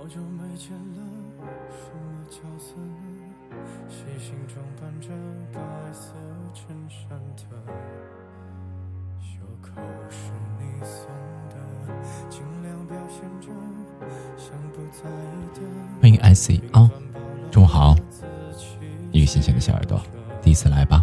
[0.00, 1.02] 好久没见了，
[1.72, 3.56] 什么角色呢？
[3.88, 5.08] 细心装扮着
[5.52, 5.60] 白
[5.92, 6.12] 色
[6.54, 7.42] 衬衫的
[9.20, 11.10] 袖口是你送
[11.50, 11.56] 的，
[12.30, 13.48] 尽量表现着
[14.36, 15.62] 像不在意的。
[16.00, 16.88] 欢迎 IC 啊，
[17.50, 17.96] 中午好，
[19.10, 20.00] 一个新鲜的小耳朵，
[20.40, 21.02] 第一次来吧。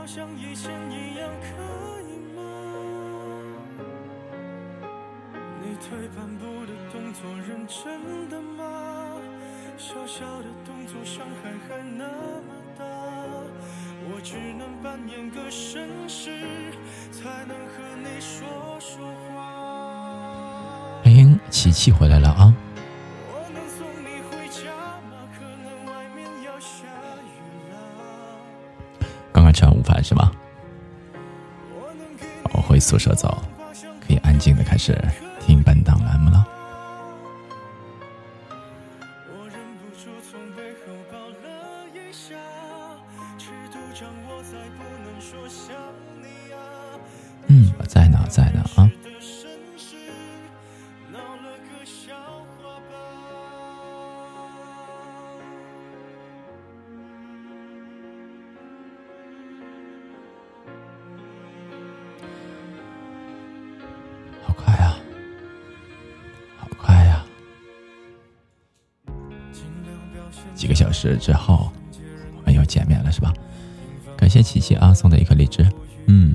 [0.00, 1.46] 好像以前一样可
[2.00, 2.40] 以吗？
[5.60, 9.20] 你退半步的动作认真的吗？
[9.76, 12.82] 小小的动作伤害还那么大？
[14.08, 16.72] 我只能扮演个绅士
[17.12, 18.48] 才能和你说
[18.80, 21.02] 说话。
[21.02, 22.54] 欢迎琪琪回来了啊
[32.90, 33.40] 宿舍走，
[34.04, 35.00] 可以安静的开始
[71.00, 71.72] 时之后，
[72.36, 73.32] 我们又见面了，是吧？
[74.18, 75.66] 感谢琪琪啊送的一颗荔枝，
[76.06, 76.34] 嗯。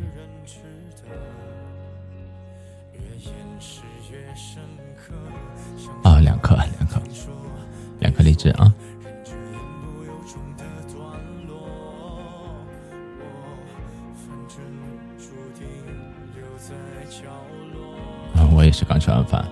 [6.01, 7.00] 啊，两颗，两颗，
[8.00, 8.73] 两颗荔枝啊！
[18.35, 19.45] 啊，我也是刚吃完饭，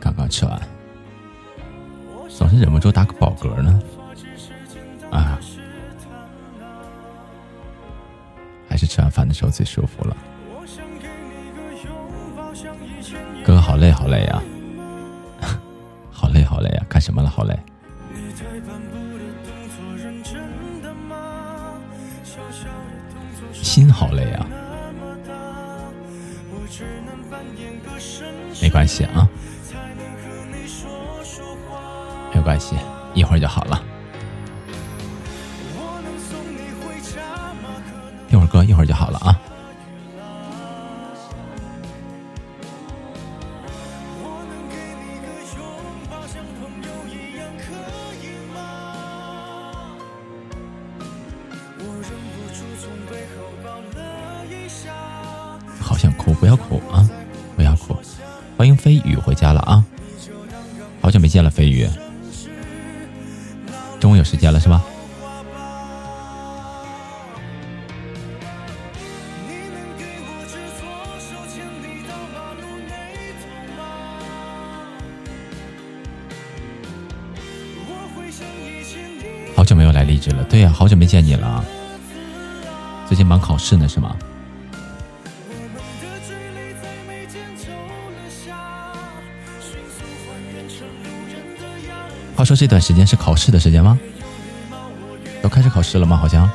[0.00, 0.60] 刚刚吃完，
[2.28, 3.12] 总是忍不住打个
[9.52, 10.16] 最舒服了。
[13.44, 14.42] 哥哥好累好累呀，
[16.10, 17.28] 好累好累呀，干什么了？
[17.30, 17.56] 好累。
[23.52, 24.46] 心好累啊。
[28.60, 29.28] 没关系啊，
[32.34, 32.76] 没关系，
[33.14, 33.82] 一会儿就好了。
[38.52, 39.40] 哥，一会儿就好了啊。
[80.92, 81.64] 久没见你了。
[83.08, 84.14] 最近忙考试呢是吗？
[92.36, 93.98] 话说这段时间是考试的时间吗？
[95.40, 96.14] 都开始考试了吗？
[96.14, 96.46] 好像。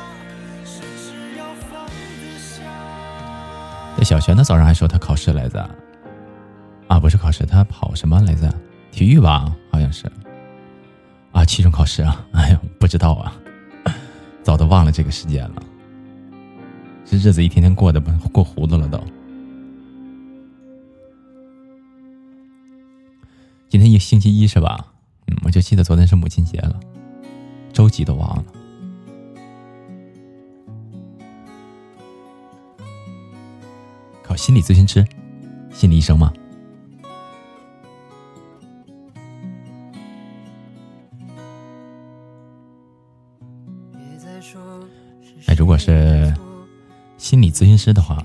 [3.96, 5.68] 这小璇他早上还说他考试来着，
[6.86, 8.48] 啊，不是考试，他跑什么来着？
[8.92, 10.08] 体育吧，好像是。
[11.32, 13.34] 啊，期中考试啊，哎呀，不知道啊，
[14.48, 15.62] 早都忘了这个时间了。
[17.04, 18.98] 这日子一天天过的不过糊涂了都。
[23.68, 24.86] 今天一星期一是吧？
[25.26, 26.80] 嗯，我就记得昨天是母亲节了，
[27.74, 28.44] 周几都忘了。
[34.22, 35.06] 考心理咨询师，
[35.70, 36.32] 心理医生吗？
[45.68, 46.34] 如果是
[47.18, 48.24] 心理咨询师的话，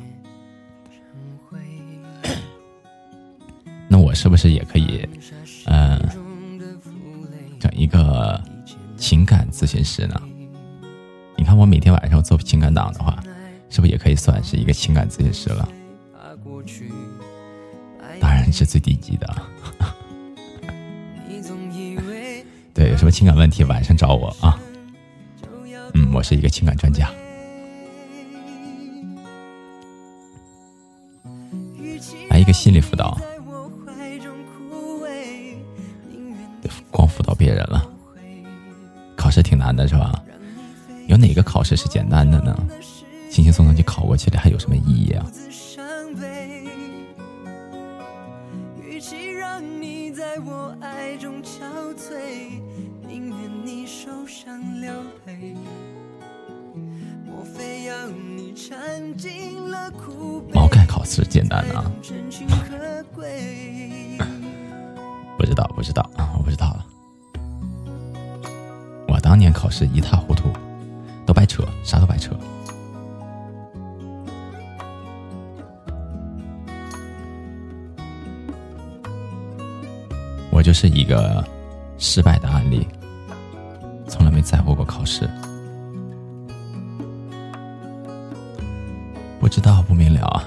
[3.89, 5.05] 那我是不是也可以，
[5.65, 5.99] 嗯，
[7.59, 8.41] 整一个
[8.95, 10.21] 情感咨询师呢？
[11.35, 13.21] 你看我每天晚上做情感档的话，
[13.69, 15.67] 是不是也可以算是一个情感咨询师了？
[18.21, 19.27] 当然是最低级的。
[22.73, 24.57] 对，有什么情感问题晚上找我啊？
[25.93, 27.11] 嗯，我是一个情感专家。
[32.29, 33.17] 来一个心理辅导，
[36.89, 37.89] 光辅导别人了。
[39.15, 40.23] 考试挺难的，是吧？
[41.07, 42.55] 有哪个考试是简单的呢？
[43.29, 45.25] 轻轻松松就考过去了，还有什么意义啊？
[60.53, 61.91] 毛概考试简单啊？
[80.83, 81.41] 是一个
[81.97, 82.85] 失败的案例，
[84.05, 85.29] 从来没在乎过考试。
[89.39, 90.43] 不知道，不明了。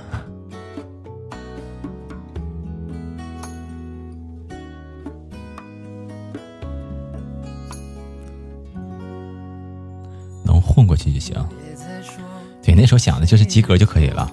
[10.44, 11.35] 能混过去就行。
[12.62, 14.31] 对，那时候想的就是及格就可以了，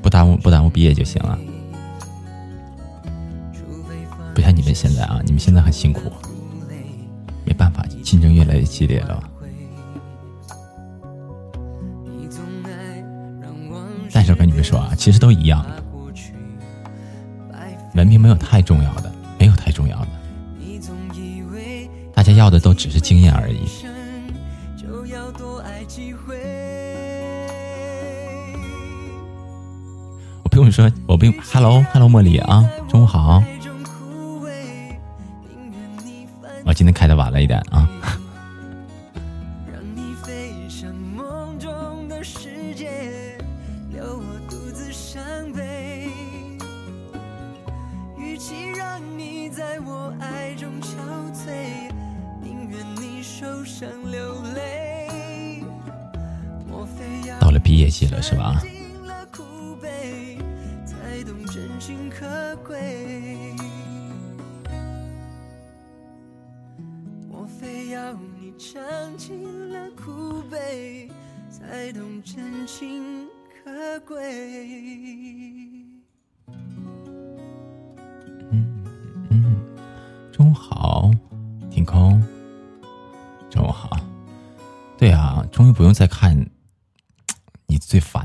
[0.00, 1.38] 不耽误不耽误毕业就行了。
[4.74, 6.12] 现在啊，你们现在很辛苦，
[7.44, 9.22] 没办法，竞争越来越激烈了。
[14.12, 15.64] 但是我跟你们说啊，其实都一样。
[17.94, 20.08] 文凭没有太重要的，没有太重要的。
[22.14, 23.68] 大家要的都只是经验而已。
[30.42, 31.34] 我不用说，我不用。
[31.52, 33.42] Hello，Hello，茉莉啊，中午好。
[36.72, 37.88] 今天开的晚了一点啊。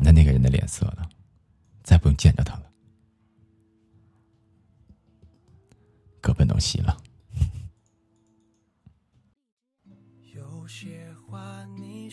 [0.07, 1.09] 的那个人的脸色了，
[1.83, 2.71] 再不用见着他了，
[6.21, 6.97] 各奔东西了。
[10.33, 12.09] 有些话你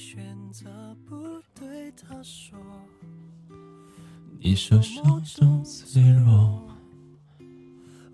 [4.57, 6.69] 说手中脆弱，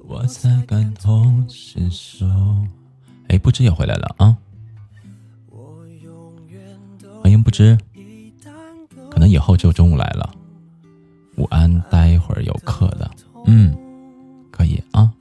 [0.00, 2.26] 我才感同身受。
[3.28, 4.36] 哎，不知也回来了啊。
[7.22, 7.78] 欢迎不知，
[9.20, 10.34] 可能以后就中午来了。
[11.36, 13.10] 午安，待会儿有课的，
[13.44, 13.76] 嗯，
[14.50, 15.12] 可以啊。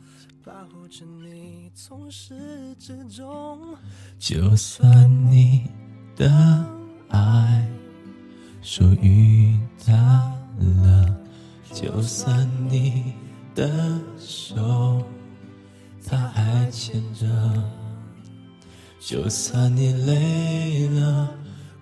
[4.18, 5.70] 就算你
[6.16, 6.66] 的
[7.10, 7.68] 爱
[8.62, 10.34] 属于他
[10.82, 11.14] 了，
[11.74, 13.14] 就算你
[13.54, 15.04] 的手
[16.08, 17.28] 他还牵着，
[18.98, 21.32] 就算你累了。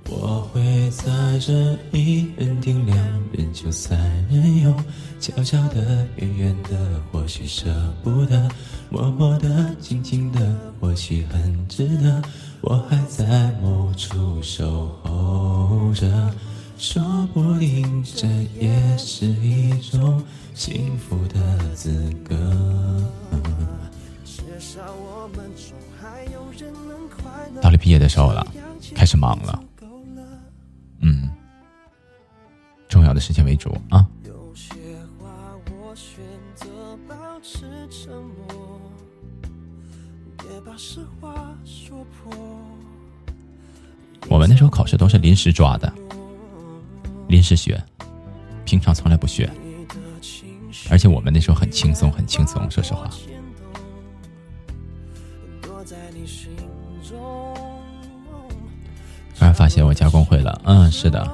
[0.09, 1.03] 我会在
[1.39, 2.97] 这一人停两
[3.33, 3.97] 人就三
[4.29, 4.73] 人游，
[5.19, 7.65] 悄悄的远远的，或许舍
[8.03, 8.49] 不得，
[8.89, 12.21] 默默的静静的，或许很值得。
[12.61, 16.33] 我还在某处守候着，
[16.77, 18.27] 说不定这
[18.59, 20.23] 也是一种
[20.53, 22.35] 幸福的资格。
[27.61, 28.47] 到了毕业的时候了，
[28.95, 29.63] 开始忙了。
[32.87, 34.05] 重要的事情为主啊。
[44.29, 45.91] 我们那时候考试都是临时抓的，
[47.27, 47.81] 临时学，
[48.65, 49.49] 平常从来不学。
[50.89, 52.69] 而且我们那时候很轻松，很轻松。
[52.69, 53.09] 说实话。
[59.35, 61.25] 突然发现我加工会了，嗯，是的，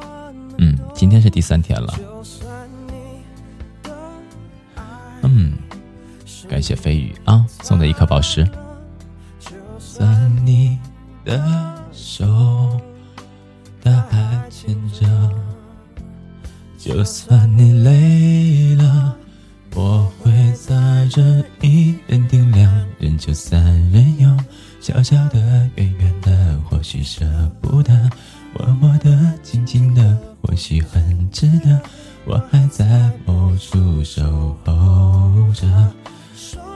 [0.64, 1.94] 嗯，今天是第三天了。
[5.24, 5.58] 嗯，
[6.48, 8.48] 感谢飞宇啊送的一颗宝石。
[9.78, 10.80] 算你
[11.26, 11.38] 的
[11.92, 12.80] 手，
[13.84, 15.06] 他还牵着。
[16.78, 19.18] 就算你累了，
[19.76, 21.22] 我会在这
[21.60, 24.30] 一人顶两人就三人游，
[24.80, 25.40] 小小的
[25.76, 27.26] 远远的，或许舍
[27.62, 28.10] 不得，
[28.58, 31.82] 默默的静静的，或许很值得，
[32.26, 32.86] 我还在
[33.26, 35.66] 某处守候着。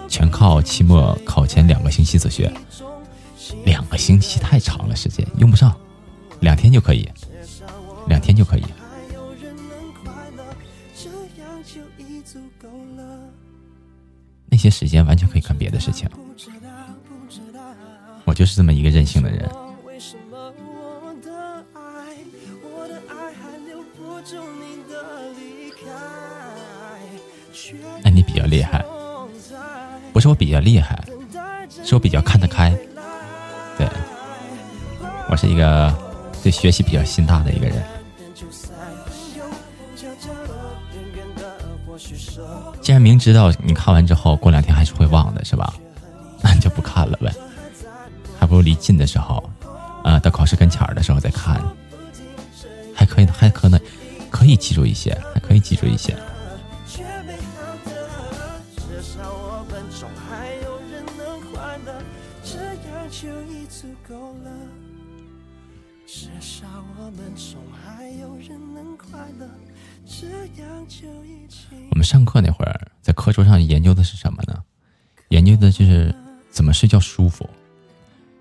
[0.07, 2.51] 全靠期末考前两个星期自学。
[3.65, 5.75] 两个星期太长了，时间用不上，
[6.39, 7.07] 两天就可以，
[8.07, 8.63] 两天就可以。
[14.49, 16.09] 那些时间完全可以干别的事情。
[18.23, 19.49] 我就是这么一个任性的人。
[28.03, 28.83] 哎，你比较厉害，
[30.11, 31.01] 不是我比较厉害，
[31.83, 32.75] 是我比较看得开。
[33.77, 33.87] 对，
[35.29, 35.93] 我是一个
[36.43, 37.83] 对学习比较心大的一个人。
[42.81, 45.73] 既然明知道你看完之后过两天还是会忘的，是吧？
[46.41, 47.33] 那你就不看了呗，
[48.39, 49.43] 还不如离近的时候，
[50.03, 51.61] 啊，到考试跟前儿的时候再看，
[52.95, 53.79] 还可以，还可能
[54.37, 56.15] 可以记住一些，还可以记住一些。
[71.89, 74.63] 我们上课那会儿，在课桌上研究的是什么呢？
[75.29, 76.13] 研究的就是
[76.51, 77.49] 怎么睡觉舒服，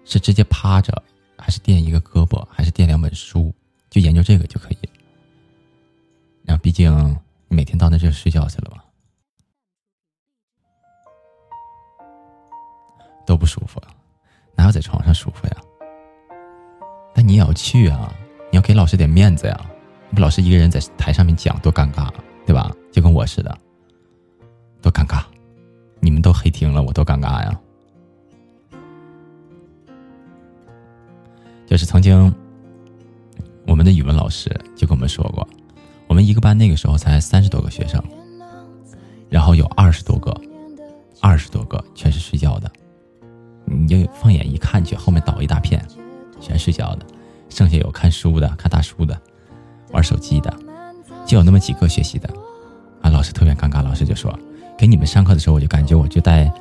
[0.04, 1.02] 是直接趴着，
[1.38, 3.50] 还是垫一个胳膊，还是垫两本书？
[3.88, 4.78] 就研究这个就可以。
[6.46, 6.90] 然后，毕竟
[7.48, 8.82] 你每天到那就睡觉去了嘛，
[13.26, 13.82] 都不舒服，
[14.54, 15.56] 哪有在床上舒服呀？
[17.12, 18.14] 但你也要去啊，
[18.50, 19.60] 你要给老师点面子呀。
[20.14, 22.08] 不，老师一个人在台上面讲多尴尬，
[22.46, 22.72] 对吧？
[22.92, 23.58] 就跟我似的，
[24.80, 25.24] 多尴尬！
[25.98, 27.60] 你们都黑听了，我多尴尬呀！
[31.66, 32.32] 就是曾经，
[33.66, 35.46] 我们的语文老师就跟我们说过，
[36.08, 38.02] 我们一个班那个时候才三十多个学生，
[39.28, 40.34] 然后有二十多个，
[41.20, 42.70] 二十多个全是睡觉的，
[43.64, 45.84] 你就放眼一看去，后面倒一大片，
[46.40, 47.06] 全睡觉的，
[47.48, 49.20] 剩下有看书的，看大书的。
[49.92, 50.52] 玩手机的，
[51.24, 52.28] 就有那么几个学习的，
[53.00, 53.84] 啊，老师特别尴尬。
[53.84, 54.36] 老师就说
[54.76, 56.52] ：“给你们上课的时候，我就感觉我就带，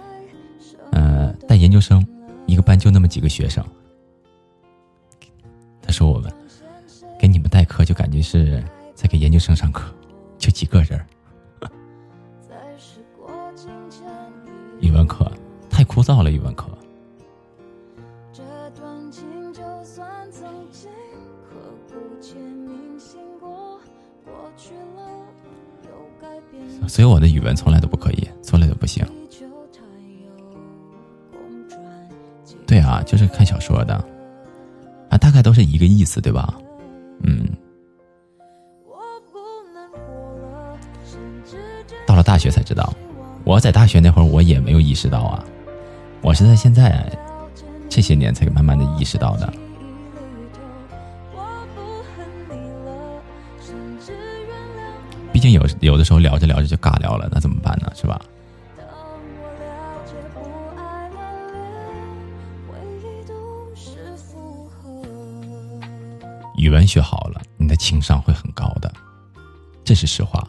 [0.91, 2.05] 呃，带研究生，
[2.45, 3.65] 一个班就那么几个学生。”
[5.81, 6.31] 他说：“我们
[7.19, 8.63] 给你们代课，就感觉是
[8.95, 9.93] 在给研究生上课，
[10.39, 10.99] 就几个人。
[14.79, 15.29] 语文课
[15.69, 16.67] 太枯燥了，语文课。”
[26.87, 29.05] 所以我的语文从来都不可以，从来都不行。
[32.65, 33.93] 对啊，就是看小说的，
[35.09, 36.57] 啊，大概都是一个意思，对吧？
[37.23, 37.45] 嗯。
[42.25, 42.91] 大学才知道，
[43.43, 45.45] 我在大学那会儿我也没有意识到啊，
[46.21, 47.07] 我是在现在
[47.87, 49.53] 这些年才慢慢的意识到的。
[55.31, 57.91] 毕竟有有的时候聊着聊着就尬聊了，那怎么办呢？
[57.93, 58.19] 是吧？
[66.57, 68.91] 语文学好了，你的情商会很高的，
[69.83, 70.45] 这是实话。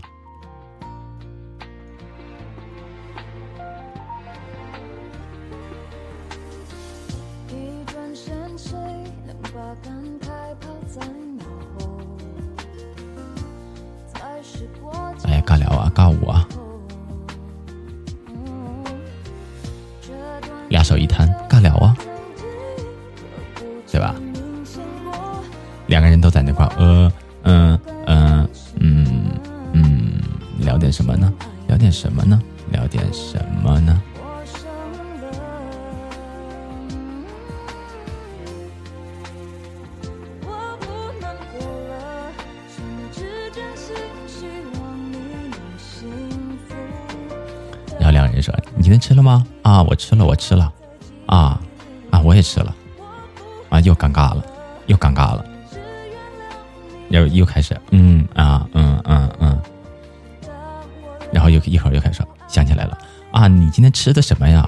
[63.77, 64.67] 今天吃的什么呀？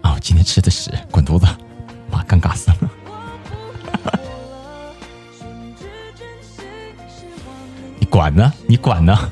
[0.00, 1.46] 啊，我今天吃的屎，滚犊子！
[2.10, 2.78] 妈，尴尬死了。
[8.00, 8.50] 你管呢？
[8.66, 9.14] 你管呢？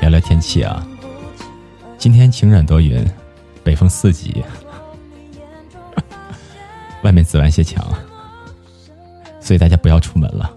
[0.00, 0.86] 聊聊天气啊，
[1.98, 3.04] 今天晴转多云，
[3.64, 4.44] 北风四级，
[7.02, 7.84] 外面紫外线强，
[9.46, 10.52] 所以大家不要出门了。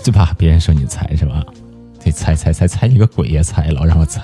[0.00, 1.44] 最怕别人说你猜是吧？
[1.98, 3.42] 对，猜猜猜猜你个鬼呀！
[3.42, 4.22] 猜老让我猜，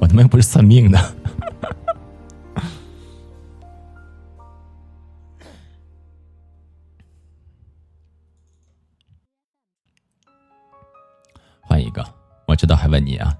[0.00, 0.98] 我他妈又不是算命的。
[11.60, 12.06] 换一个，
[12.46, 13.36] 我知道还问你啊。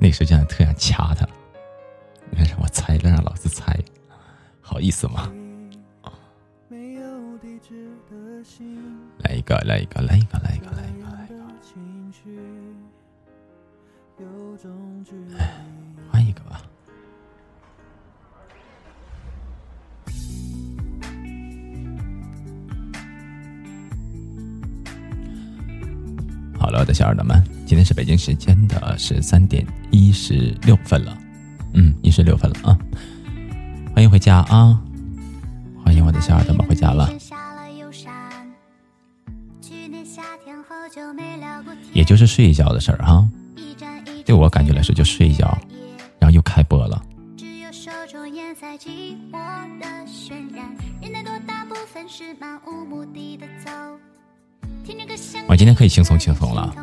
[0.00, 1.26] 那时候真的特想掐他，
[2.30, 3.76] 你看让我猜了，让老子猜，
[4.60, 5.28] 好意思吗？
[9.18, 11.38] 来一个，来一个，来一个，来一个，来一个，来一个。
[15.36, 15.52] 哎，
[16.12, 16.62] 换一个吧。
[26.56, 31.14] 好了，我的小耳朵们，今天是北京时间的十三点一十六分了，
[31.74, 32.78] 嗯，一十六分了啊！
[33.94, 34.80] 欢迎回家啊！
[35.84, 37.10] 欢迎我的小耳朵们回家了。
[41.92, 43.28] 也就是睡一觉的事儿哈，
[44.24, 45.46] 对我感觉来说就睡一觉，
[46.18, 47.04] 然后又开播了。
[55.48, 56.74] 我今天可以轻松轻松了，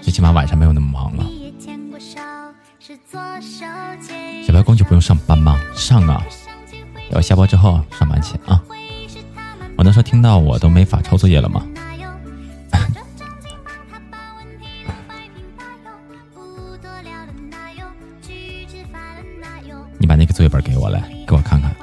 [0.00, 1.24] 最起码晚上没有那么忙了。
[4.46, 5.60] 小白公就不用上班吗？
[5.74, 6.24] 上啊！
[7.10, 8.62] 要下播之后上班去啊！
[9.76, 11.66] 我能说听到我都没法抄作业了吗？
[19.98, 21.74] 你把那个作业本给我来，给我看看，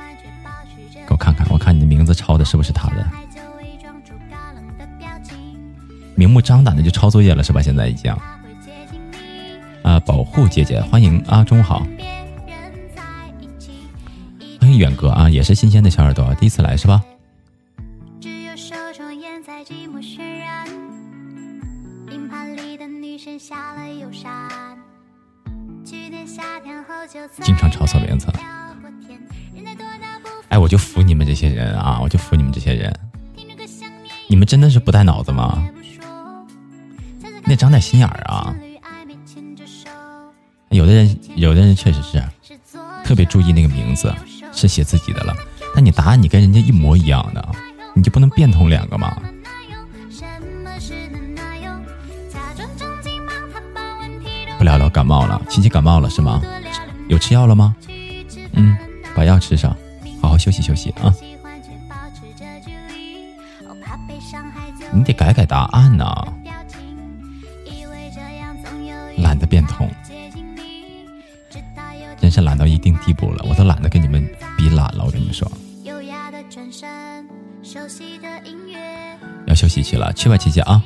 [1.08, 3.06] 给我看看，我看你的名字抄的是不是他的？
[6.16, 7.62] 明目张胆的就抄作业了是吧？
[7.62, 8.12] 现在已经
[9.84, 11.86] 啊，保护姐姐，欢迎啊，中午好，
[14.60, 17.04] 欢迎远哥啊，也是新鲜的小耳朵，第一次来是吧？
[27.42, 28.28] 经常抄错名字，
[30.56, 32.00] 哎，我就服你们这些人啊！
[32.02, 32.98] 我就服你们这些人，
[34.30, 35.62] 你们真的是不带脑子吗？
[37.44, 38.56] 你得长点心眼儿啊！
[40.70, 42.24] 有的人，有的人确实是
[43.04, 44.16] 特别注意那个名字
[44.54, 45.36] 是写自己的了，
[45.76, 47.46] 但你答案你跟人家一模一样的，
[47.94, 49.22] 你就不能变通两个吗？
[54.58, 56.42] 不聊聊感冒了，琪琪感冒了是吗？
[57.10, 57.76] 有吃药了吗？
[58.54, 58.78] 嗯，
[59.14, 59.76] 把药吃上，
[60.26, 61.14] 好好休息休息啊！
[64.92, 66.34] 你得改改答案呐，
[69.20, 69.88] 懒得变通，
[72.20, 75.04] 真是懒到一定地步了，我都懒得跟你们比懒了。
[75.06, 75.48] 我跟你们说，
[79.46, 80.82] 要休息去了，去吧，琪琪啊！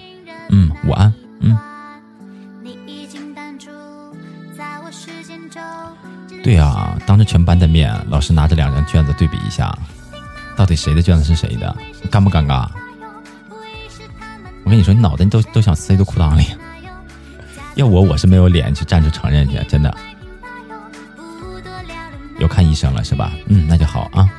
[0.50, 1.58] 嗯，午安，嗯。
[6.44, 9.78] 对啊，当着全班的面，老师拿着两张卷子对比一下，
[10.56, 11.76] 到底谁的卷子是谁的？
[12.10, 12.68] 尴不尴尬？
[14.64, 16.46] 我跟你说，你脑袋都都想塞到裤裆里。
[17.76, 19.96] 要我，我是没有脸去站出承认去，真的。
[22.40, 23.32] 有看医生了是吧？
[23.48, 24.30] 嗯，那就好啊。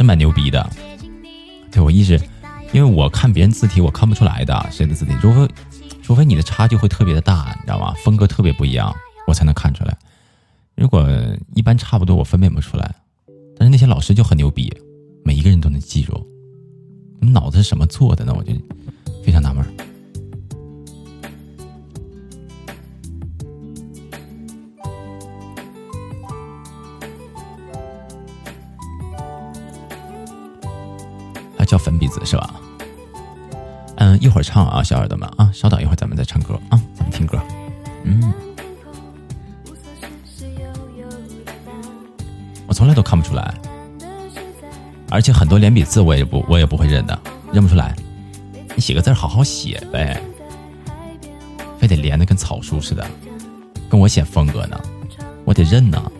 [0.00, 0.66] 真，蛮牛逼的。
[1.70, 2.18] 对我一直，
[2.72, 5.46] 因为我看别人字体，我看不出来的谁的字体，除非
[6.02, 7.92] 除非你的差距会特别的大，你知道吗？
[8.02, 8.90] 风格特别不一样，
[9.26, 9.94] 我才能看出来。
[10.74, 11.06] 如果
[11.54, 12.94] 一般差不多，我分辨不出来。
[13.58, 14.72] 但是那些老师就很牛逼，
[15.22, 16.26] 每一个人都能记住。
[17.20, 18.32] 你脑子是什么做的呢？
[18.34, 18.54] 我就
[19.22, 19.62] 非常纳闷。
[32.10, 32.54] 啊，叫粉笔字是吧？
[33.96, 37.38] 嗯，一会儿唱啊，小耳朵们啊，稍等一会儿，咱们再唱歌啊，咱们听歌。
[38.04, 38.32] 嗯，
[42.66, 43.54] 我从来都看不出来，
[45.10, 47.18] 而且很多连笔字我也不我也不会认的，
[47.52, 47.94] 认不出来。
[48.74, 50.20] 你写个字好好写呗，
[51.78, 53.06] 非得连的跟草书似的，
[53.88, 54.80] 跟我写风格呢，
[55.44, 56.10] 我得认呢。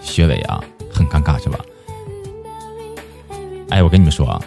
[0.00, 1.58] 学伟啊，很尴尬是吧？
[3.68, 4.40] 哎，我跟你们说啊，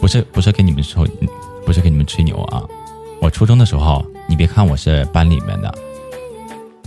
[0.00, 1.06] 不是不是跟你们说，
[1.66, 2.62] 不是跟你们吹牛啊。
[3.20, 5.74] 我初中的时候，你别看我是班里面的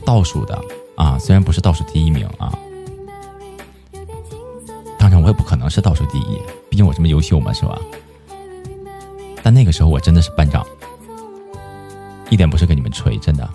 [0.05, 0.59] 倒数的
[0.95, 2.57] 啊，虽然不是倒数第一名啊，
[4.97, 7.77] 当然我也不可能是倒数第一，毕竟我这么优秀嘛，是吧？
[9.43, 10.65] 但那个时候我真的是班长，
[12.29, 13.49] 一点不是跟你们吹，真的。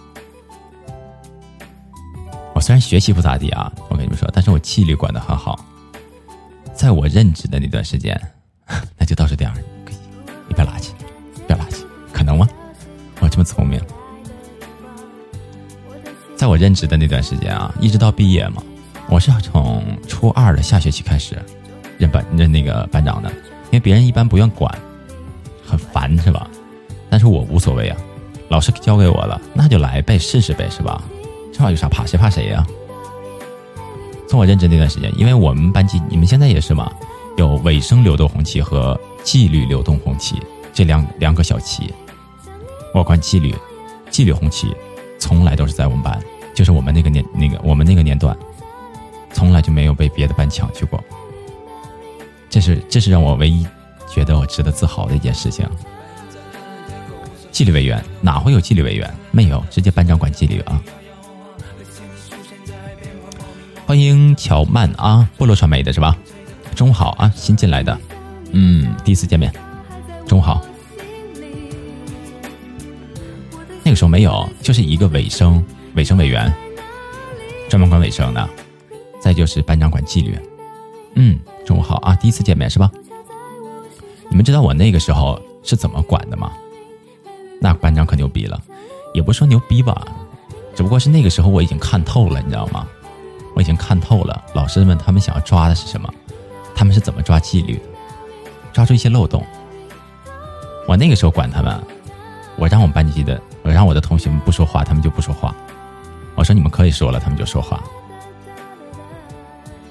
[2.55, 5.59] 我虽然学习不咋地啊，我跟你们说，但是我纪律管得很好。
[6.83, 8.21] 在我任职的那段时间，
[8.99, 9.55] 那就倒数第二。
[10.49, 10.88] 你别垃圾，
[11.47, 12.49] 别垃圾，可能吗？
[13.21, 13.81] 我这么聪明。
[16.37, 18.61] 在我任职的那段时间啊，一直到毕业嘛，
[19.09, 21.40] 我是从初二的下学期开始
[21.99, 23.31] 任班任那个班长的，
[23.66, 24.77] 因为别人一般不愿管，
[25.64, 26.51] 很烦是吧？
[27.09, 27.97] 但是我无所谓啊，
[28.49, 31.01] 老师交给我了，那就来呗，试试呗，是吧？
[31.53, 32.05] 这玩意有啥怕？
[32.05, 32.66] 谁怕谁呀？
[34.33, 36.90] 从我任职那段时间，因为我们班级，你们现在也是嘛，
[37.37, 40.40] 有尾声流动红旗和纪律流动红旗
[40.73, 41.92] 这两两个小旗。
[42.95, 43.55] 我管纪律，
[44.11, 44.75] 纪律红旗
[45.18, 46.18] 从来都是在我们班，
[46.55, 48.35] 就是我们那个年那个我们那个年段，
[49.35, 50.99] 从来就没有被别的班抢去过。
[52.49, 53.66] 这是这是让我唯一
[54.09, 55.68] 觉得我值得自豪的一件事情。
[57.51, 59.14] 纪律委员哪会有纪律委员？
[59.31, 60.83] 没有，直接班长管纪律啊。
[63.85, 66.16] 欢迎乔曼啊，菠萝传媒的是吧？
[66.75, 67.99] 中午好啊，新进来的，
[68.53, 69.53] 嗯，第一次见面，
[70.27, 70.62] 中午好。
[73.83, 75.62] 那个时候没有，就是一个卫生
[75.95, 76.51] 卫生委员，
[77.68, 78.49] 专门管卫生的，
[79.21, 80.38] 再就是班长管纪律。
[81.16, 82.90] 嗯，中午好啊，第一次见面是吧？
[84.31, 86.53] 你们知道我那个时候是怎么管的吗？
[87.61, 88.59] 那班长可牛逼了，
[89.12, 90.07] 也不说牛逼吧，
[90.75, 92.87] 只不过是那个时候我已经看透了，你知道吗？
[93.55, 96.12] 我已经看透了，老师们他们想要抓的是什么？
[96.75, 97.83] 他们是怎么抓纪律的？
[98.73, 99.45] 抓住一些漏洞。
[100.88, 101.81] 我那个时候管他们，
[102.57, 105.55] 我让我们班级的，我让我的同学们不说话，他们就不说话。
[106.35, 107.83] 我说你们可以说了，他们就说话。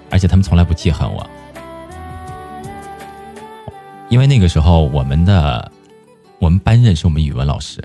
[0.09, 1.25] 而且他们从来不记恨我，
[4.09, 5.71] 因为那个时候我们的
[6.39, 7.79] 我们班任是我们语文老师，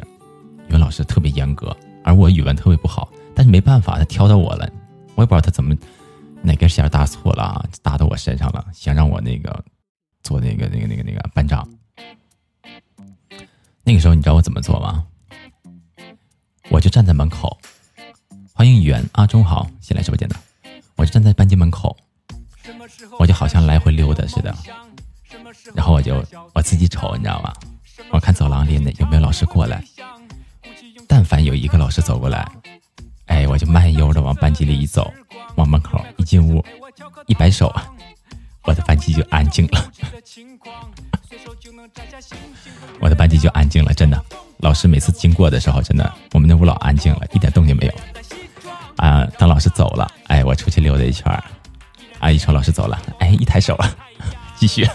[0.69, 4.69] 语文老师特别严格，而我语文特别不好，但是没办法，他挑到我了。
[5.17, 5.75] 我也不知道他怎么
[6.43, 9.65] 哪根弦搭错了啊，搭到我身上了，想让我那个
[10.23, 11.69] 做那个那个那个那个班长。
[13.83, 15.05] 那个时候你知道我怎么做吗？
[16.69, 17.57] 我就站在门口，
[18.53, 20.37] 欢迎圆啊，中午好，新来直播间的，
[20.97, 21.97] 我就站在班级门口，
[23.19, 24.55] 我就好像来回溜达似的，
[25.75, 27.53] 然后我就我自己瞅，你知道吗？
[28.11, 29.83] 我看走廊里那有没有老师过来，
[31.09, 32.47] 但凡有一个老师走过来。
[33.27, 35.12] 哎，我就慢悠的往班级里一走，
[35.57, 36.65] 往门口一进屋，
[37.27, 37.75] 一摆手，
[38.62, 39.91] 我的班级就安静了。
[43.01, 44.23] 我的班级就安静了，真的。
[44.59, 47.93] 老师每次经过的时候，真的，我们那屋老安静了，一点动静没有。
[48.97, 51.31] 啊，等老师走了，哎，我出去溜达一圈
[52.21, 53.79] 啊，一瞅老师走了，哎，一抬手，
[54.57, 54.89] 继续。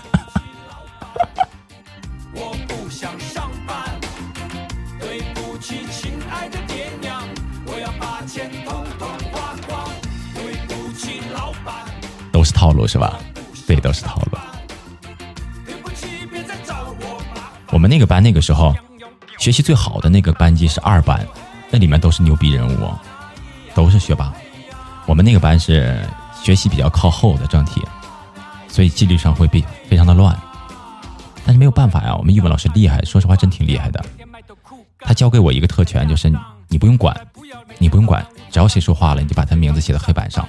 [12.42, 13.20] 都是套路是吧？
[13.68, 14.38] 对，都是套路。
[17.70, 18.76] 我们那个班那个时候
[19.38, 21.24] 学习最好的那个班级是二班，
[21.70, 22.92] 那里面都是牛逼人物，
[23.76, 24.34] 都是学霸。
[25.06, 26.04] 我们那个班是
[26.42, 27.80] 学习比较靠后的整体，
[28.68, 30.36] 所以纪律上会比非常的乱。
[31.46, 34.04] 但是没有办法呀，我们语文老师厉害，说实话真挺厉害的。
[35.02, 36.34] 他教给我一个特权，就是
[36.70, 37.16] 你不用管，
[37.78, 40.48] 你不用管，只要谁说话了，你就把他名字写在黑板上，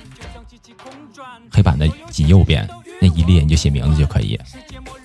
[1.52, 2.68] 黑板的极右边
[3.00, 4.40] 那一列你就写名字就可以。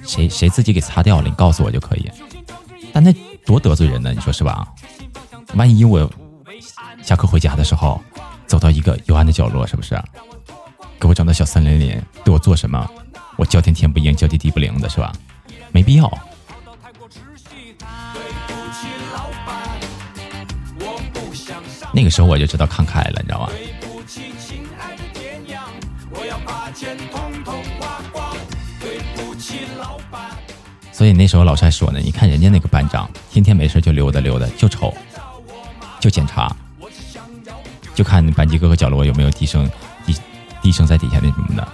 [0.06, 2.10] 谁谁自己给擦掉了，你告诉我就可以。
[2.94, 3.14] 但那
[3.46, 4.68] 多得罪人呢，你说是吧？
[5.56, 6.10] 万一我
[7.04, 8.02] 下课回家的时候
[8.46, 10.02] 走到一个幽暗的角落，是不是？
[11.00, 12.90] 给我整到小森林里，对我做什么？
[13.36, 15.12] 我叫天天不应，叫地地不灵的是吧？
[15.72, 16.12] 没必要。
[21.94, 23.50] 那个时候我就知道看开了，你知道
[30.12, 30.38] 吧？
[30.92, 34.94] 所以那时候老师还说呢，你看人家那个班长，天天没事就溜达溜达，就瞅，
[36.00, 36.56] 就检查，
[37.94, 39.70] 就看班级各个角落有没有低声
[40.06, 40.16] 低
[40.62, 41.68] 低声在底下那什么的，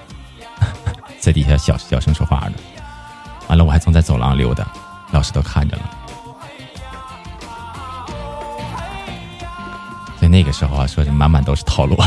[1.20, 2.54] 在底下小小声说话的。
[3.48, 4.68] 完了，我还总在走廊溜达，
[5.12, 5.84] 老师都看着了。
[10.18, 11.98] 所以那个时候啊，说是满满都是套路。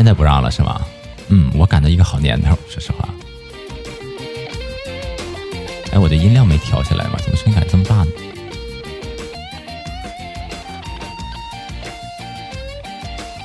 [0.00, 0.80] 现在不让了是吗？
[1.28, 3.06] 嗯，我赶到一个好年头，说实话。
[5.92, 7.18] 哎，我的音量没调下来吗？
[7.22, 8.06] 怎么声音感觉这么大呢？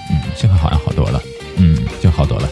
[0.10, 1.22] 嗯，这回好像好多了。
[1.58, 2.48] 嗯，就好多了。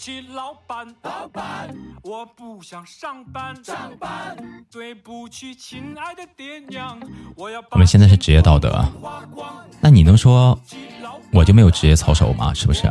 [0.00, 1.68] 起，老板，老板，
[2.00, 4.34] 我不想上班，上班。
[4.70, 6.98] 对不起，亲爱的爹娘，
[7.36, 7.62] 我要。
[7.72, 8.82] 我们现在是职业道德，
[9.78, 10.58] 那你能说
[11.30, 12.54] 我就没有职业操守吗？
[12.54, 12.90] 是不是？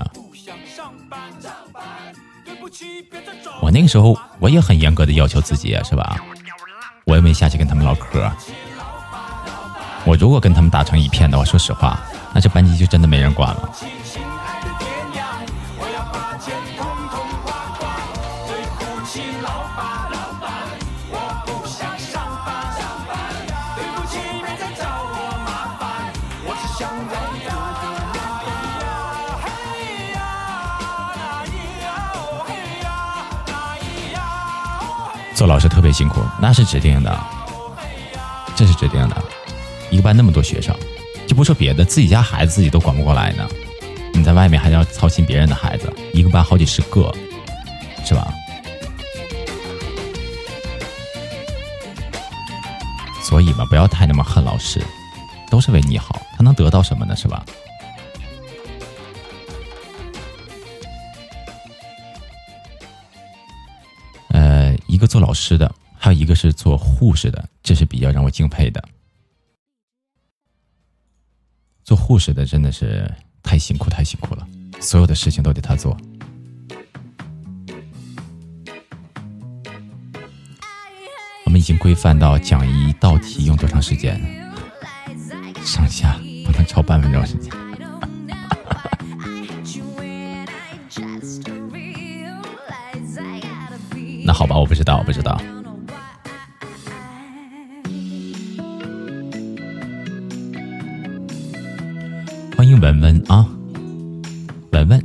[3.60, 6.24] 我那个时候我也很严格的要求自己，是吧？
[7.06, 8.32] 我也没下去跟他们唠嗑。
[10.06, 12.00] 我如果跟他们打成一片的话，说实话，
[12.36, 13.74] 那这班级就真的没人管了。
[35.39, 37.17] 做老师特别辛苦，那是指定的，
[38.58, 39.23] 这是指定的。
[39.89, 40.75] 一个班那么多学生，
[41.25, 43.47] 就不说别的，自己家孩子自己都管不过来呢，
[44.13, 47.10] 你在外面还要操心别人的孩子，一个班好几十个，
[48.04, 48.28] 是吧？
[53.23, 54.86] 所以嘛，不要太那么恨老师，
[55.49, 57.15] 都是为你好，他能得到什么呢？
[57.15, 57.45] 是吧？
[65.19, 68.84] 老师的，还有一个是做护士的，这是比较让我敬佩的。
[71.84, 74.47] 做护士的真的是太辛苦，太辛苦了，
[74.79, 75.97] 所有的事情都得他做。
[81.45, 84.21] 我们已经规范到讲一道题用多长时间，
[85.65, 86.13] 上下
[86.45, 87.51] 不能超半分钟时间。
[94.39, 95.38] 好吧，我不知道，我不知道。
[102.56, 103.45] 欢迎文文啊，
[104.71, 105.04] 文文，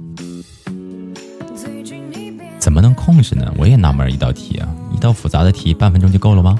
[2.60, 3.52] 怎么能控制呢？
[3.58, 6.56] 我也纳闷，一道题啊，一道复杂的题，半分钟就够了吗？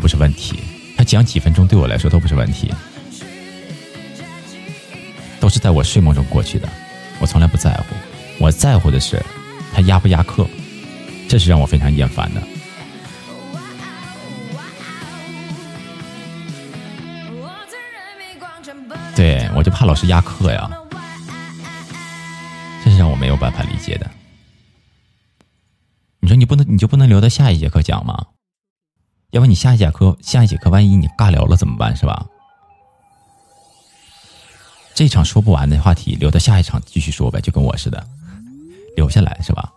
[0.00, 0.58] 不是问题。
[0.96, 2.72] 他讲几分钟，对我来说都不是问题。
[5.38, 6.68] 都是在我睡梦中过去的，
[7.20, 7.94] 我从来不在乎。
[8.38, 9.22] 我在乎的是
[9.72, 10.46] 他压不压课，
[11.28, 12.42] 这是让我非常厌烦的。
[19.14, 20.70] 对我就怕老师压课呀，
[22.84, 24.10] 这是让我没有办法理解的。
[26.20, 28.26] 你说你不能，你就不能留到下一节课讲吗？
[29.30, 31.94] 要不你下一节课，下一节课万一你尬聊了怎么办？
[31.96, 32.26] 是吧？
[34.92, 38.04] 这场说不完的话题留到下一场继续说呗，就跟我似的，
[38.96, 39.72] 留下来，是吧？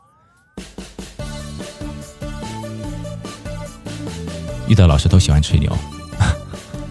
[4.68, 5.78] 遇到老师都喜欢吹牛，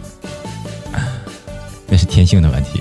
[1.89, 2.81] 那是天性的问题，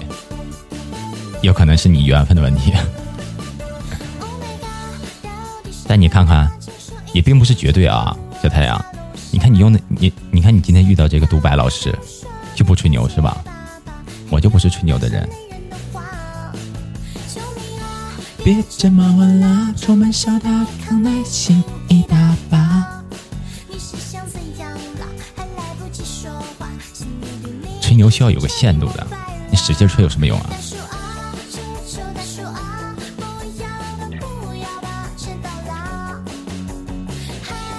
[1.41, 2.71] 有可能是你缘分的问题。
[5.87, 6.51] 但你看看，
[7.13, 8.79] 也并不是绝对啊，小太阳。
[9.31, 11.97] 你看你用的你，你看你今天遇到这个独白老师，
[12.53, 13.41] 就不吹牛是吧？
[14.29, 15.27] 我就不是吹牛的人。
[18.43, 20.49] 别这么晚了，出门小的
[20.85, 23.01] 康乃馨一大把。
[27.79, 29.07] 吹牛需要有个限度的，
[29.49, 30.49] 你使劲吹有什么用啊？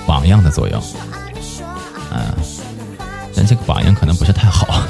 [0.07, 0.83] 榜样的作用，
[3.47, 4.83] 这个榜样可能不是太好。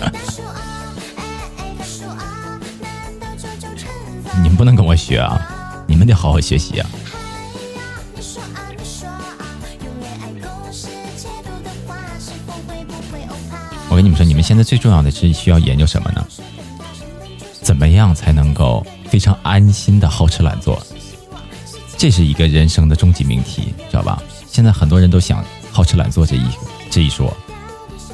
[4.42, 5.84] 你们不能跟我学啊！
[5.86, 6.88] 你们得好好学习啊！
[13.88, 16.24] 我跟你们说，你们现在最重要的是需要研究什么呢？
[17.60, 20.80] 怎么样才能够非常安心的好吃懒做？
[21.98, 24.22] 这是一个人生的终极命题，知道吧？
[24.50, 26.46] 现在很多人都想好吃懒做这一
[26.90, 27.36] 这一说，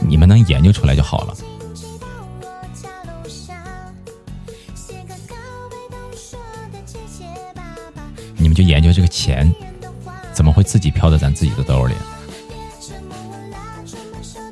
[0.01, 1.37] 你们能研究出来就好了。
[8.39, 9.53] 你们就研究这个钱
[10.33, 11.95] 怎么会自己飘到咱自己的兜里？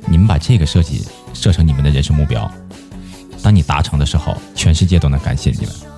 [0.07, 2.49] 你们把这个设计设成你们的人生目标，
[3.41, 5.94] 当你达成的时候，全世界都能感谢你们。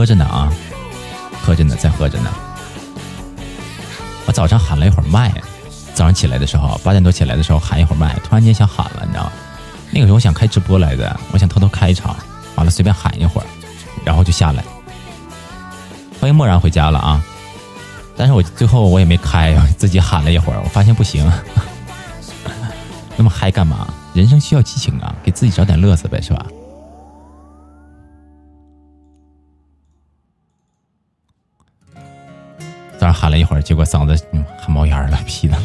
[0.00, 0.50] 喝着呢啊，
[1.42, 2.30] 喝着呢，在喝着呢。
[4.24, 5.30] 我早上喊了一会儿麦，
[5.92, 9.32] 早上起来的时候，八点多起来的时候喊一会儿麦，突然间想喊了，你知道吗？
[9.90, 12.16] 那个时候我想开直播来的，我想偷偷开一场，
[12.54, 13.46] 完了随便喊一会儿，
[14.02, 14.64] 然后就下来。
[16.18, 17.22] 欢迎漠然回家了啊！
[18.16, 21.30] 但是我最后我也没开，自己喊了一会儿，我发现不行。
[23.18, 23.86] 那么嗨干嘛？
[24.14, 26.46] 人生需要激情啊，给自己找点乐子呗，是吧？
[33.00, 34.22] 当然喊了一会儿，结果嗓子
[34.60, 35.62] 喊冒烟了，劈的了。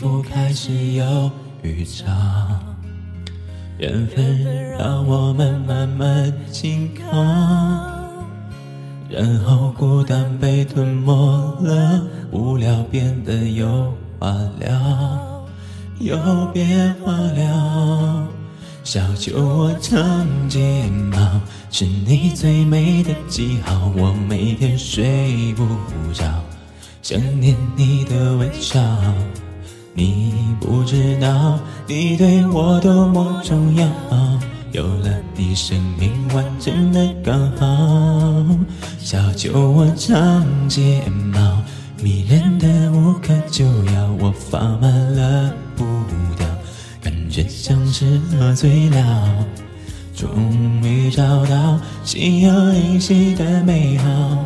[0.00, 2.06] 幸福开始有预兆，
[3.76, 4.42] 缘分
[4.78, 7.18] 让我们慢慢紧靠，
[9.10, 11.12] 然后孤单被吞没
[11.60, 15.46] 了，无聊变得有话聊，
[15.98, 16.16] 有
[16.54, 18.26] 变化了。
[18.82, 23.92] 小酒窝长睫毛，是你最美的记号。
[23.94, 25.66] 我每天睡不
[26.14, 26.24] 着，
[27.02, 28.80] 想念你的微笑。
[29.94, 33.86] 你不知道，你对我多么重要。
[34.72, 38.56] 有了你，生命完整的刚好。
[38.98, 41.02] 小酒窝长睫
[41.32, 41.60] 毛，
[42.02, 44.10] 迷人的无可救药。
[44.20, 45.84] 我放慢了步
[46.36, 46.46] 调。
[47.02, 49.44] 感觉像是喝醉了，
[50.14, 50.30] 终
[50.82, 54.44] 于找到心有灵犀的美好，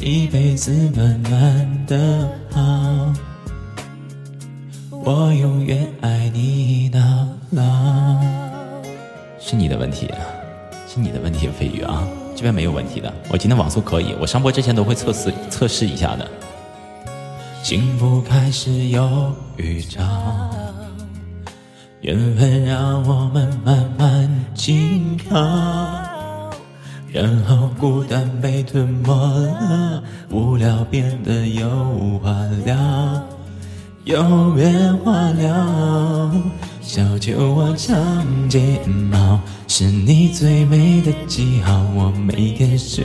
[0.00, 3.12] 一辈子暖暖的好，
[5.06, 6.98] 我永远爱你到
[7.50, 7.62] 老。
[9.38, 10.08] 是你的问题，
[10.88, 13.12] 是你的问题，飞鱼啊，这边没有问题的。
[13.28, 16.26] 我今天网速可以，我上播之前都会测试测试一下的。
[17.62, 20.00] 幸福开始有预兆。
[22.00, 25.36] 缘分让我们慢慢紧靠，
[27.12, 31.68] 然后孤单被吞没了，无聊变得有
[32.22, 32.32] 话
[32.64, 32.76] 聊，
[34.04, 36.30] 有变化了。
[36.82, 37.96] 小酒窝长
[38.50, 38.78] 睫
[39.10, 43.02] 毛，是你最美的记号，我每天睡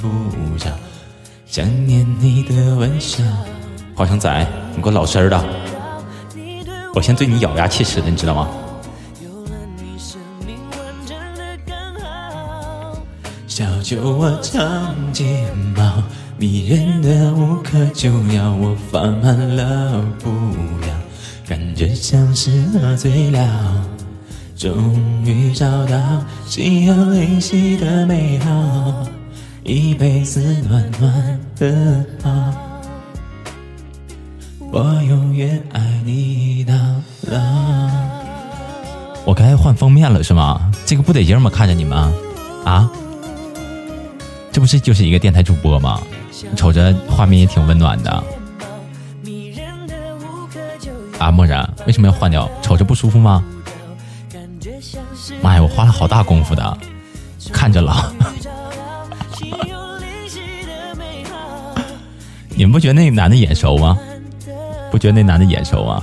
[0.00, 0.08] 不
[0.56, 0.70] 着，
[1.46, 3.24] 想念你的微笑。
[3.94, 5.44] 花生仔，你给我老实的，
[6.94, 8.48] 我先对你咬牙切齿的，你知道吗？
[13.56, 16.02] 小酒窝长睫毛，
[16.36, 20.30] 迷人的无可救药，我放慢了步
[20.82, 20.90] 调，
[21.48, 23.82] 感觉像是喝醉了，
[24.58, 24.94] 终
[25.24, 25.96] 于找到
[26.44, 29.06] 心有灵犀的美好，
[29.64, 30.38] 一辈子
[30.68, 32.30] 暖暖的好，
[34.70, 36.74] 我永远爱你到
[37.22, 37.40] 老。
[39.24, 40.70] 我该换封面了是吗？
[40.84, 41.48] 这个不得劲吗？
[41.48, 41.98] 看着你们
[42.66, 42.92] 啊。
[44.56, 46.00] 这不是就是一个电台主播吗？
[46.56, 48.24] 瞅着画面也挺温暖的。
[51.18, 52.48] 啊，漠然，为什么要换掉？
[52.62, 53.44] 瞅着不舒服吗？
[55.42, 56.78] 妈呀，我花了好大功夫的，
[57.52, 58.10] 看着了。
[62.56, 63.98] 你们不觉得那男的眼熟吗？
[64.90, 66.02] 不觉得那男的眼熟吗？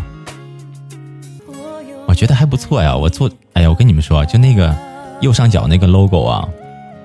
[2.06, 2.96] 我觉得还不错呀。
[2.96, 4.76] 我做，哎呀，我跟你们说，就那个
[5.22, 6.48] 右上角那个 logo 啊。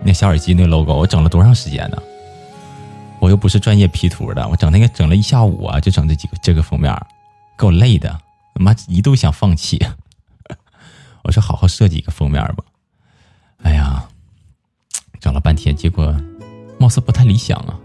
[0.05, 2.03] 那小耳机那 logo，我整了多长时间呢？
[3.21, 6.95] 我又不是专业 P 图的，我整那个整了一下午啊，就整这几个这个封面，
[7.59, 8.09] 给我累的，
[8.55, 9.85] 他妈一度想放弃。
[11.25, 12.65] 我说好好设计一个封面吧，
[13.63, 14.09] 哎呀，
[15.21, 16.15] 整了半天，结果
[16.79, 17.79] 貌似不太理想啊。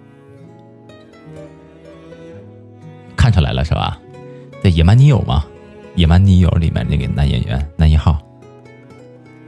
[3.17, 3.99] 看出来了是吧？
[4.63, 5.43] 在《野蛮女友》嘛，
[5.97, 8.21] 《野蛮女友》里面那个男演员男一号，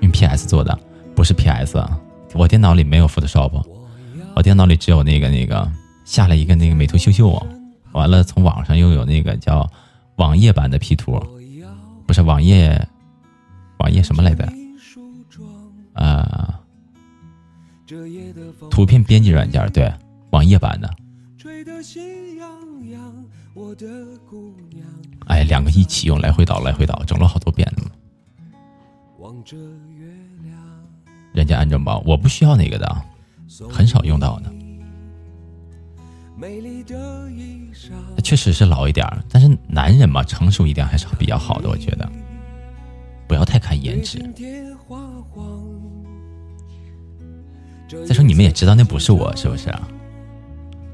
[0.01, 0.77] 用 PS 做的，
[1.15, 1.99] 不是 PS 啊。
[2.35, 3.63] 我电脑里没有 Photoshop，
[4.35, 5.71] 我电脑里只有那个那个
[6.03, 7.41] 下了一个那个美图秀秀，
[7.93, 9.69] 完了从网上又有那个叫
[10.17, 11.17] 网页版的 P 图，
[12.05, 12.87] 不是网页，
[13.79, 14.45] 网页什么来着？
[15.93, 16.59] 啊，
[18.69, 19.89] 图片编辑软件对，
[20.31, 20.93] 网页版的。
[25.27, 27.83] 哎，两个一起用，来回倒，来回倒，整了好多遍了。
[31.35, 32.95] 人家安装包，我不需要那个的，
[33.69, 34.51] 很少用到的。
[38.23, 42.09] 确实是老一点但是男人嘛，成熟一点还是比较好的，我觉得。
[43.27, 44.19] 不要太看颜值。
[48.07, 49.71] 再说你们也知道那不是我，是不是？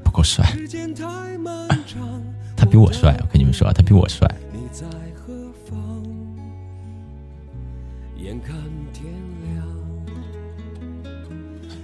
[0.04, 0.44] 不够帅。
[2.56, 4.28] 他比我帅，我跟你们说，他比我帅。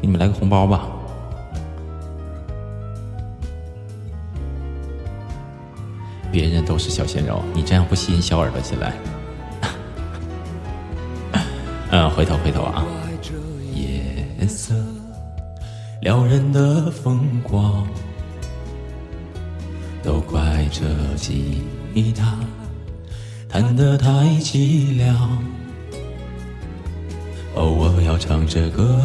[0.00, 0.88] 给你们来个红包吧！
[6.32, 8.94] 别人都是小鲜肉，你这样不吸引小耳朵进来。
[11.90, 12.86] 嗯，回头回头啊！
[13.74, 14.74] 夜色
[16.00, 17.86] 撩人的风光，
[20.02, 20.84] 都怪这
[21.16, 21.62] 吉
[22.16, 22.38] 他
[23.48, 24.08] 弹得太
[24.40, 25.16] 凄凉。
[27.54, 28.96] 哦，我要唱着歌。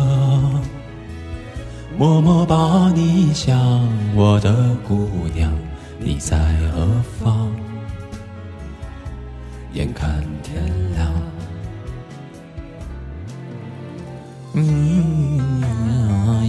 [1.97, 3.57] 默默把你想，
[4.15, 5.49] 我的姑娘，
[5.97, 6.37] 你在
[6.73, 6.87] 何
[7.23, 7.49] 方？
[9.71, 10.61] 眼看天
[10.93, 11.11] 亮，
[14.53, 15.39] 嗯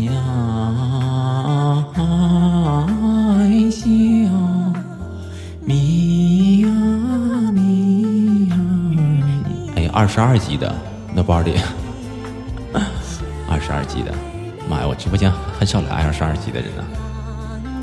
[0.05, 3.87] 呀呀，爱笑，
[5.65, 6.69] 咪呀
[7.53, 8.57] 咪呀。
[9.77, 10.75] 哎，二十二级的
[11.15, 11.55] 那包里，
[13.49, 14.13] 二十二级的。
[14.69, 14.87] 妈呀！
[14.87, 16.85] 我直播间很少来二十二级的人啊！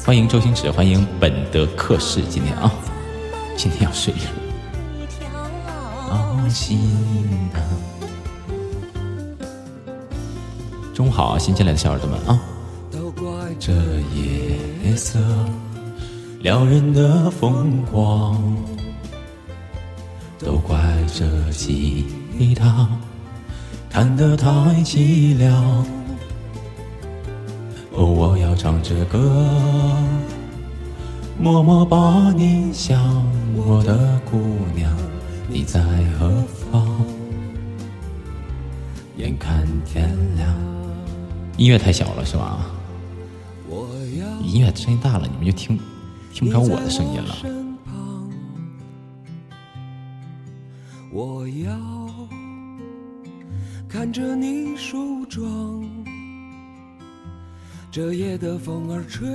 [0.05, 2.71] 欢迎周星驰，欢迎本德克士，今天啊，
[3.55, 4.19] 今天要睡了。
[10.93, 12.39] 中午好，新进来的小耳朵们啊！
[12.91, 13.25] 都怪
[13.59, 13.73] 这
[14.13, 15.19] 夜色
[16.41, 18.37] 撩人的风光，
[20.37, 20.77] 都怪
[21.07, 22.05] 这吉
[22.55, 22.87] 他。
[23.89, 24.49] 弹得太
[24.83, 26.02] 凄凉。
[28.73, 29.95] 唱着歌，
[31.37, 33.23] 默默把你想，
[33.55, 34.39] 我的姑
[34.75, 34.91] 娘，
[35.47, 35.79] 你在
[36.17, 37.05] 何方？
[39.15, 40.51] 眼看天亮，
[41.55, 42.65] 音乐太小了是吧？
[43.69, 43.87] 我
[44.19, 45.79] 要音乐声音大了，你们就听
[46.33, 47.35] 听不着我的声音了。
[51.11, 51.77] 我要
[53.87, 55.87] 看着你梳妆，
[57.93, 59.29] 这夜的风儿吹，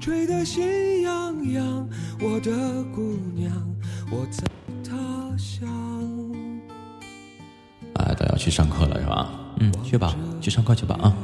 [0.00, 1.88] 吹得心痒痒。
[2.20, 3.52] 我的姑娘，
[4.10, 4.42] 我在
[4.82, 4.96] 他
[5.38, 5.68] 乡。
[7.94, 9.30] 啊，都要去上课了是吧？
[9.60, 11.16] 嗯，去吧，去上课去吧啊！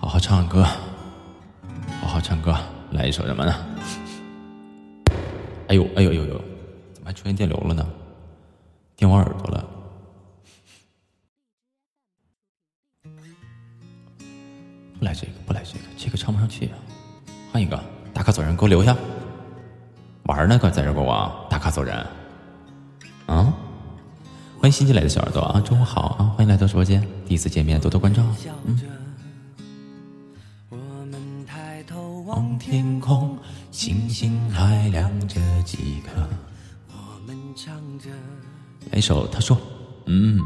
[0.00, 0.64] 好好唱歌，
[2.00, 2.52] 好好唱歌，
[2.90, 3.54] 来一首什么呢？
[5.68, 6.34] 哎呦，哎呦呦呦，
[6.92, 7.86] 怎么还出现电流了呢？
[8.96, 9.64] 电我耳朵了。
[15.04, 16.74] 来这个，不来这个，这个唱不上去啊！
[17.52, 17.82] 换一个，
[18.12, 18.96] 打卡走人，给我留下。
[20.24, 21.34] 玩呢，搁在这给我啊！
[21.50, 21.96] 大卡走人，
[23.26, 23.52] 啊！
[24.58, 26.32] 欢迎新进来的小耳朵啊，中午好啊！
[26.36, 28.22] 欢迎来到直播间，第一次见面，多多关照。
[28.64, 28.86] 嗯着，
[30.70, 30.76] 我
[31.06, 33.38] 们抬头望望天空，
[33.70, 36.26] 星星还亮着几颗。
[36.88, 38.08] 我们唱着，
[38.90, 39.56] 来一首，他说，
[40.06, 40.40] 嗯，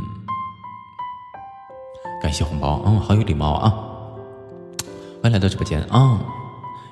[2.21, 3.86] 感谢红包，嗯，好有礼貌啊！
[5.27, 6.21] 欢迎来到直播间啊！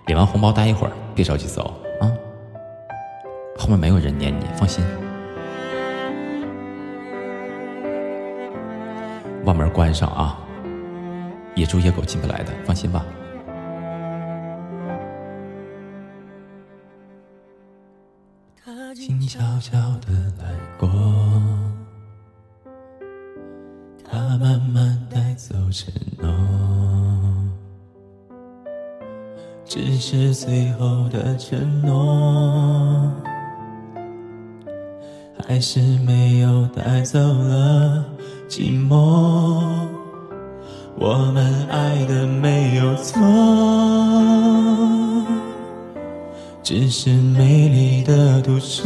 [0.06, 2.10] 领完红包待一会儿，别着急走啊，
[3.56, 4.84] 后面没有人撵你，放心。
[9.46, 10.36] 把门关上啊，
[11.54, 13.06] 野猪野狗进不来的，放心吧。
[18.64, 20.88] 他静悄悄的来过，
[24.04, 25.94] 他慢慢带走尘
[29.94, 33.12] 只是最后的承诺，
[35.46, 38.04] 还是没有带走了
[38.48, 39.62] 寂寞。
[40.96, 43.22] 我们爱的没有错。
[46.60, 48.82] 只是美丽的独秀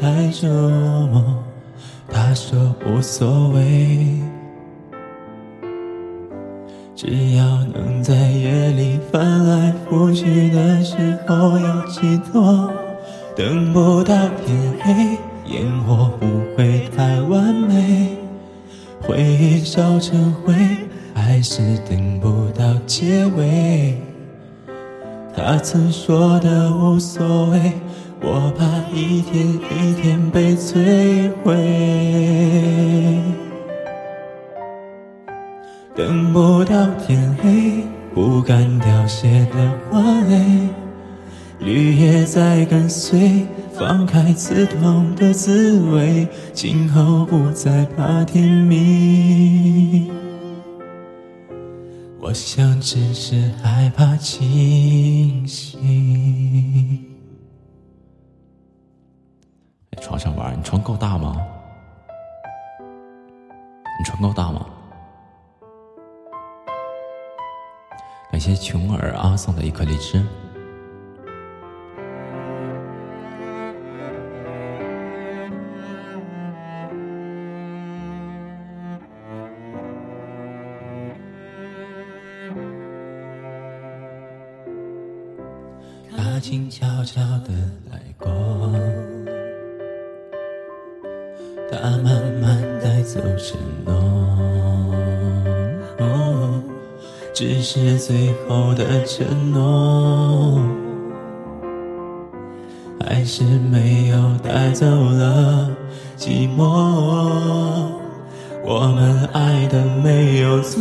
[0.00, 0.46] 太折
[1.10, 1.42] 磨。
[2.08, 4.22] 他说无所谓，
[7.04, 7.44] 只要
[7.74, 12.70] 能在夜里翻来覆去的时候有寄托，
[13.34, 14.14] 等不到
[14.46, 15.18] 天黑，
[15.52, 18.16] 烟火不会太完美，
[19.00, 20.54] 回忆烧成灰，
[21.12, 24.00] 还是等不到结尾。
[25.34, 27.72] 他曾说的无所谓，
[28.20, 28.64] 我怕
[28.96, 31.52] 一天一天被摧毁。
[35.94, 37.84] 等不到天黑，
[38.14, 40.68] 不敢凋谢的花蕾，
[41.58, 50.10] 绿叶在跟随，放开刺痛的滋味，今后不再怕天明。
[52.18, 57.04] 我想只是害怕清醒。
[59.90, 61.36] 在床上玩，你床够大吗？
[62.80, 64.64] 你床够大吗？
[68.44, 70.20] 感谢琼儿啊送的一颗荔枝。
[86.10, 87.52] 他静悄悄地
[87.92, 88.28] 来过，
[91.70, 94.21] 他慢慢带走承诺，
[97.44, 100.60] 只是最后的承诺，
[103.00, 105.68] 还是没有带走了
[106.16, 106.62] 寂寞。
[108.64, 110.78] 我们爱的没有错。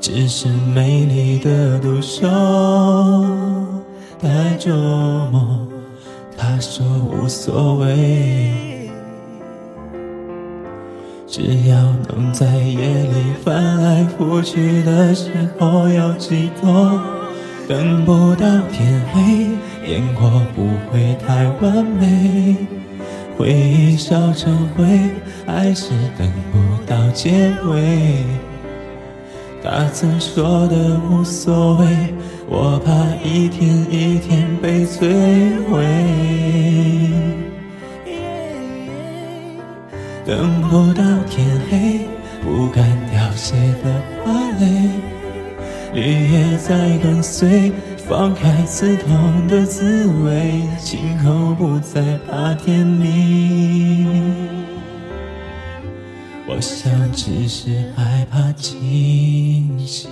[0.00, 2.26] 只是美丽的独秀
[4.20, 4.74] 太折
[5.30, 5.68] 磨。
[6.36, 8.43] 他说无所谓，
[11.36, 11.76] 只要
[12.08, 17.02] 能在夜里翻来覆去的时候有寄托，
[17.66, 19.48] 等不到天黑，
[19.90, 22.56] 烟火不会太完美，
[23.36, 24.86] 回忆烧成灰，
[25.44, 28.22] 还是等不到结尾。
[29.60, 31.86] 他曾说的无所谓，
[32.48, 32.92] 我怕
[33.28, 35.08] 一天一天被摧
[35.68, 35.84] 毁。
[40.26, 42.00] 等不到天黑，
[42.42, 44.88] 不敢凋谢的花蕾，
[45.92, 47.70] 绿叶在跟随，
[48.08, 54.06] 放开刺痛的滋味，今后不再怕天明。
[56.48, 60.08] 我想只是害怕惊喜。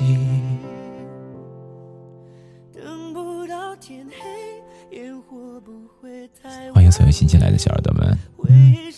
[2.75, 6.29] 等不到天黑，烟火不会
[6.75, 8.91] 欢迎所有新进来的小耳朵们，回忆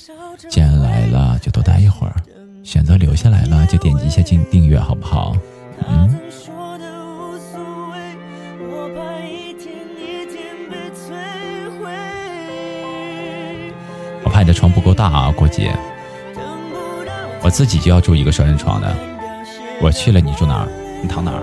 [0.49, 2.15] 既然来了就多待一会儿，
[2.63, 5.37] 选择留下来了就点击一下订订阅，好不好？
[5.89, 6.19] 嗯，
[14.25, 14.41] 我怕。
[14.41, 15.75] 你的床不够大啊，过节，
[17.43, 18.95] 我自己就要住一个双人床的。
[19.81, 20.69] 我去了，你住哪儿？
[21.01, 21.43] 你躺哪儿？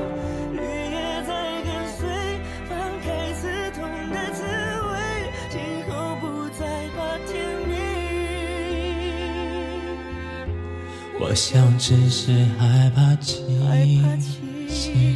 [11.31, 13.15] 我想只是害怕。
[13.15, 15.15] 清醒，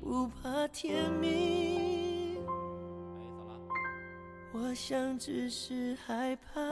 [0.00, 2.38] 不怕天明。
[4.54, 6.62] 我想只是害怕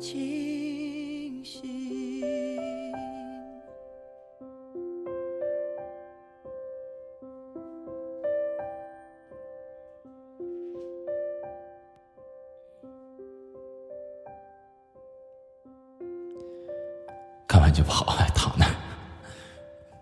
[0.00, 2.65] 清醒。
[17.76, 18.64] 就跑，还 躺那，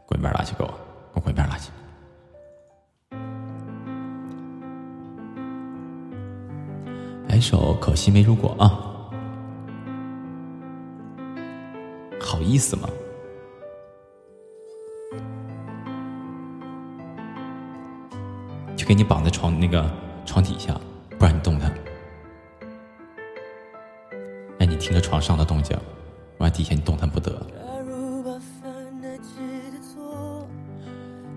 [0.06, 0.74] 滚一边拉去，给我，给
[1.14, 1.72] 我滚一边拉去。
[7.26, 8.70] 来一首《可惜没如果》啊，
[12.20, 12.88] 好意思吗？
[18.76, 19.90] 就给你绑在床那个
[20.24, 20.80] 床底下，
[21.18, 21.74] 不让你动弹。
[24.60, 25.76] 哎，你听着床上的动静，
[26.38, 27.44] 不然底下你动弹不得。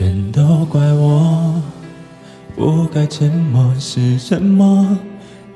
[0.00, 1.60] 全都怪我，
[2.56, 4.96] 不该沉默是沉默，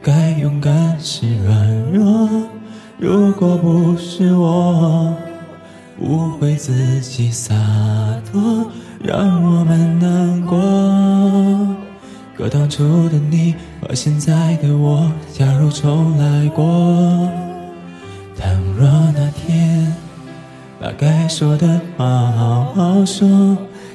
[0.02, 2.28] 该勇敢是软弱。
[2.98, 5.16] 如果不是我，
[5.98, 7.54] 误会自己洒
[8.30, 8.70] 脱，
[9.02, 11.74] 让我们难过。
[12.36, 16.62] 可当初的你和现在的我，假如重来过，
[18.36, 18.86] 倘若
[19.16, 19.90] 那天。
[20.78, 23.56] 把该说的话好好说，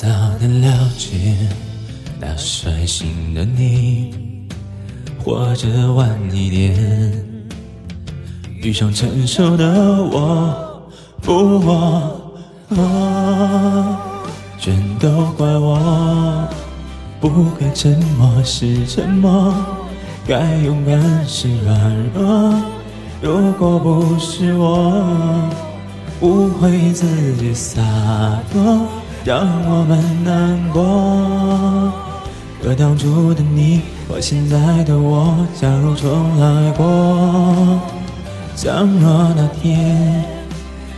[0.00, 0.06] 早
[0.40, 1.34] 能了解
[2.20, 4.14] 那率性的你，
[5.18, 7.12] 或者晚一点
[8.62, 9.66] 遇上成熟的
[10.04, 10.88] 我，
[11.20, 11.32] 不
[11.66, 12.32] 我，
[12.68, 13.98] 我
[14.56, 16.48] 全都怪我，
[17.20, 19.52] 不该沉默是沉默，
[20.28, 22.54] 该勇敢是软弱。
[23.20, 25.50] 如果不是我。
[26.20, 27.80] 误会自己洒
[28.52, 28.88] 脱，
[29.28, 31.92] 让我们难过。
[32.62, 37.78] 可当初的你和现在的我，假如重来过，
[38.56, 40.24] 倘若那天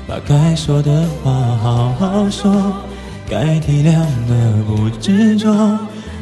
[0.07, 2.73] 把该说的话好好说，
[3.29, 3.95] 该体谅
[4.29, 5.53] 的不执着。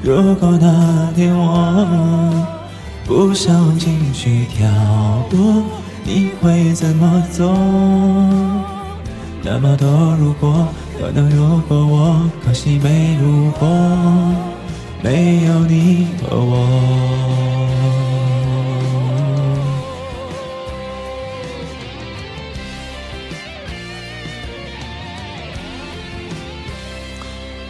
[0.03, 2.33] 如果那天我
[3.05, 4.67] 不受情绪挑
[5.29, 5.63] 拨，
[6.05, 7.55] 你会怎么做？
[9.43, 10.67] 那么多如果，
[11.01, 13.69] 可能如果我，可惜没如果，
[15.01, 16.67] 没有你和我。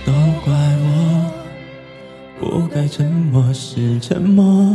[0.07, 0.13] 都
[0.43, 1.31] 怪我，
[2.41, 4.75] 不该沉默是沉默，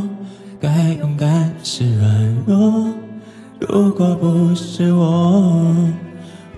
[0.61, 2.93] 该勇敢是软弱。
[3.59, 5.75] 如果不是我，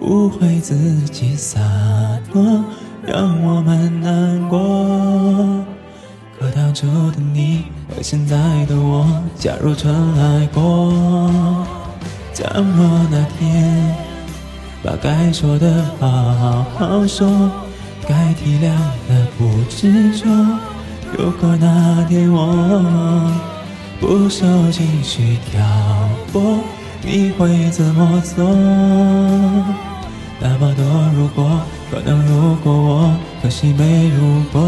[0.07, 0.75] 不会自
[1.05, 1.59] 己洒
[2.31, 2.63] 脱，
[3.01, 5.65] 让我们难过。
[6.37, 8.37] 可当初的你和现在
[8.67, 9.03] 的我，
[9.35, 10.93] 假如重来过，
[12.35, 13.95] 倘若那天
[14.83, 17.49] 把该说的好好说。
[18.07, 18.69] 该体谅
[19.09, 20.27] 的不执着。
[21.17, 23.25] 如果那天我
[23.99, 25.59] 不受情绪挑
[26.31, 26.59] 拨，
[27.01, 28.45] 你会怎么做？
[30.47, 30.85] 那么多
[31.15, 34.61] 如果，可能如果我，可惜没如果，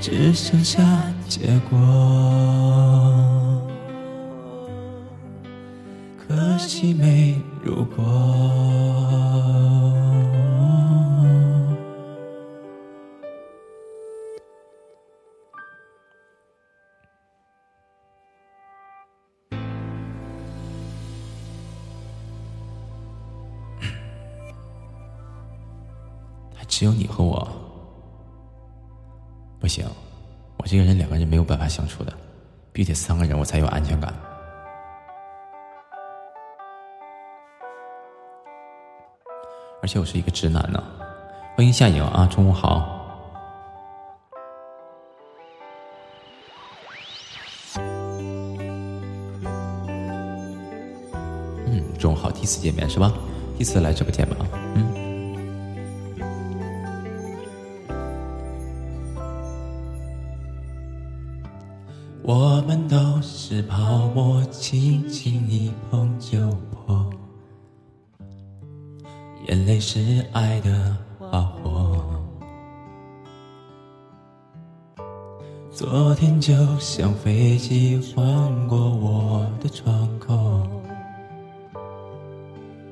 [0.00, 0.82] 只剩下
[1.28, 1.78] 结果。
[6.26, 8.02] 可惜没如果。
[26.76, 27.48] 只有你和我，
[29.60, 29.86] 不行，
[30.56, 32.12] 我这个人两个人没有办法相处的，
[32.72, 34.12] 必须得三个人我才有安全感。
[39.82, 40.82] 而且我是一个直男呢。
[41.54, 42.84] 欢迎夏颖啊，中午好。
[51.66, 53.12] 嗯，中午好，第一次见面是吧？
[53.56, 54.44] 第一次来直播间吧？
[64.60, 66.38] 轻轻一碰就
[66.70, 67.10] 破。
[69.46, 72.00] 眼泪是爱的花火，
[75.70, 78.22] 昨天就像飞机划
[78.68, 80.66] 过我的窗口，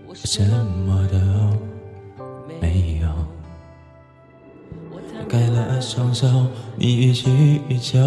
[0.06, 0.42] 我什
[0.86, 1.16] 么都
[2.60, 3.08] 没有。
[5.28, 6.28] 开了双手，
[6.76, 7.30] 你予取
[7.68, 7.98] 予求，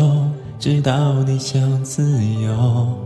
[0.60, 3.05] 直到你想自由。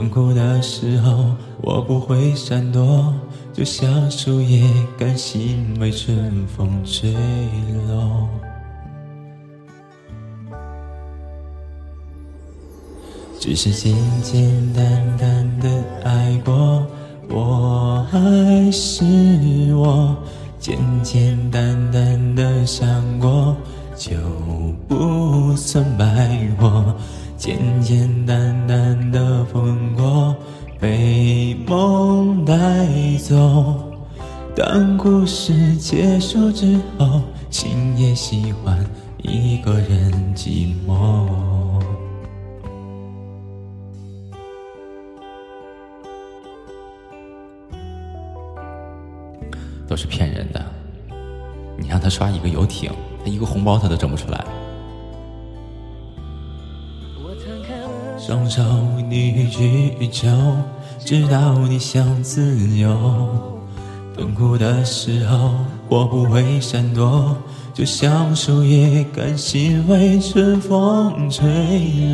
[0.00, 1.26] 痛苦的时候，
[1.60, 3.12] 我不会闪躲。
[3.52, 4.66] 就像树叶，
[4.98, 7.12] 甘心为春风吹
[7.86, 8.26] 落。
[13.38, 15.68] 只是简简单单的
[16.02, 16.86] 爱过，
[17.28, 19.04] 我还是
[19.74, 20.16] 我；
[20.58, 22.88] 简简单单的想
[23.18, 23.54] 过，
[23.94, 24.16] 就
[24.88, 26.96] 不算白活。
[27.40, 30.36] 简简单单的风过。
[30.78, 32.54] 被梦带
[33.16, 33.34] 走。
[34.54, 38.78] 当故事结束之后，心也喜欢
[39.22, 41.26] 一个人寂寞。
[49.88, 50.62] 都是骗人的，
[51.78, 52.92] 你让他刷一个游艇，
[53.24, 54.44] 他一个红包他都挣不出来。
[58.20, 58.62] 双手
[59.08, 60.28] 你予取予求，
[61.02, 62.94] 直到你想自由。
[64.14, 65.52] 痛苦的时候，
[65.88, 67.34] 我不会闪躲，
[67.72, 71.42] 就像树叶甘心为春风吹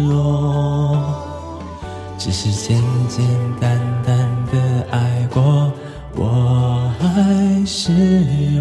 [0.08, 0.96] 落。
[2.16, 3.26] 只是简简
[3.60, 3.76] 单
[4.06, 4.16] 单
[4.52, 5.72] 的爱过，
[6.14, 7.90] 我还是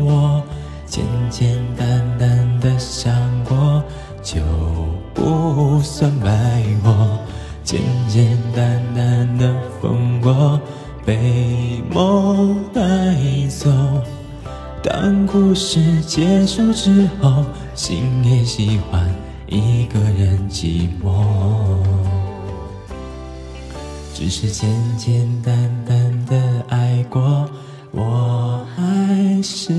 [0.02, 0.42] 我；
[0.88, 3.84] 简简单单的想过，
[4.24, 4.42] 就
[5.14, 6.92] 不算白活。
[7.66, 9.52] 简简单单的
[9.82, 10.62] 风过，
[11.04, 12.82] 被梦带
[13.50, 13.72] 走。
[14.84, 17.44] 当故事结束之后，
[17.74, 19.04] 心也喜欢
[19.48, 21.26] 一个人寂寞。
[24.14, 25.56] 只是简简单
[25.88, 27.50] 单的爱过，
[27.90, 29.74] 我还是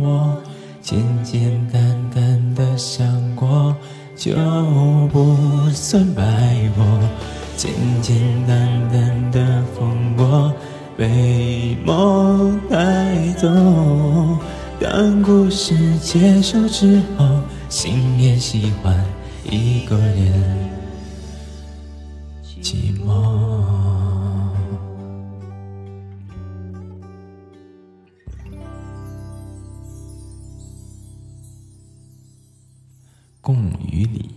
[0.00, 0.36] 我；
[0.80, 1.82] 简简单
[2.14, 3.04] 单的想
[3.34, 3.74] 过。
[4.16, 4.34] 就
[5.12, 5.36] 不
[5.72, 6.24] 算白
[6.76, 6.82] 活，
[7.58, 10.54] 简简单单的风过，
[10.96, 13.48] 被梦带走。
[14.80, 19.04] 当故事结束之后，心也喜欢
[19.50, 20.70] 一个人
[22.62, 23.64] 寂寞。
[33.40, 33.56] 共
[33.90, 34.30] 与里，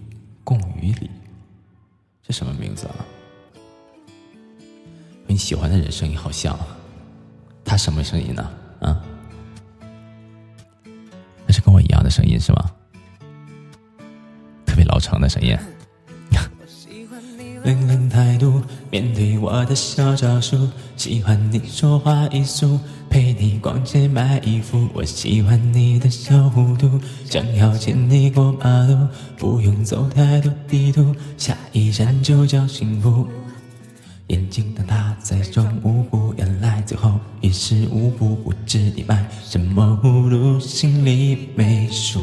[0.43, 1.07] 共与里，
[2.31, 2.95] 什么名字啊？
[5.23, 6.57] 和你喜欢的人声音好像，
[7.63, 8.51] 他什么声音呢？
[8.79, 9.01] 啊？
[11.45, 12.71] 那是跟我一样的声音是吗？
[14.65, 15.57] 特别老成的声音。
[17.63, 18.61] 冷冷态度，
[18.91, 20.67] 面对我的小招数，
[20.97, 22.77] 喜欢你说话艺术，
[23.09, 24.85] 陪你逛街买衣服。
[24.93, 33.25] 我喜欢你的小糊涂，想要牵你过马路，不用走太多地图，下一站就叫幸福。
[34.27, 42.21] 眼睛瞪大，在装无辜，原来最后一时无补，不知你买什么葫芦，心里没数。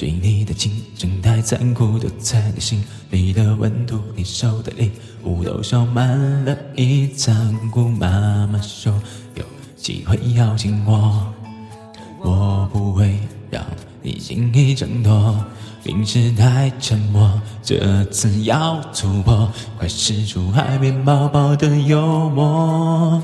[0.00, 4.90] 追你的竞争太残酷，都在你心里的温度，你收的礼
[5.24, 7.86] 物都烧满了一仓库。
[7.86, 8.90] 妈妈说
[9.34, 9.44] 有
[9.76, 11.30] 机会要紧我，
[12.22, 13.20] 我不会
[13.50, 13.62] 让
[14.00, 15.36] 你轻易挣脱。
[15.84, 23.22] 平时太沉默，这次要突破，快使出海绵宝宝的幽默。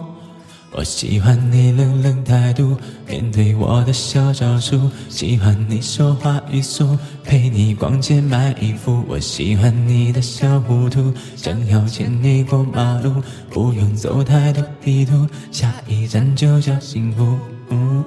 [0.76, 2.76] 我喜欢你冷冷态度，
[3.08, 9.02] 面对我的小招数，喜欢你说话语速，陪你逛街买衣服。
[9.08, 17.38] 我喜欢你的小糊涂，想要牵你过马路，不用走太多地图，下一站就叫幸福。
[17.70, 18.04] 嗯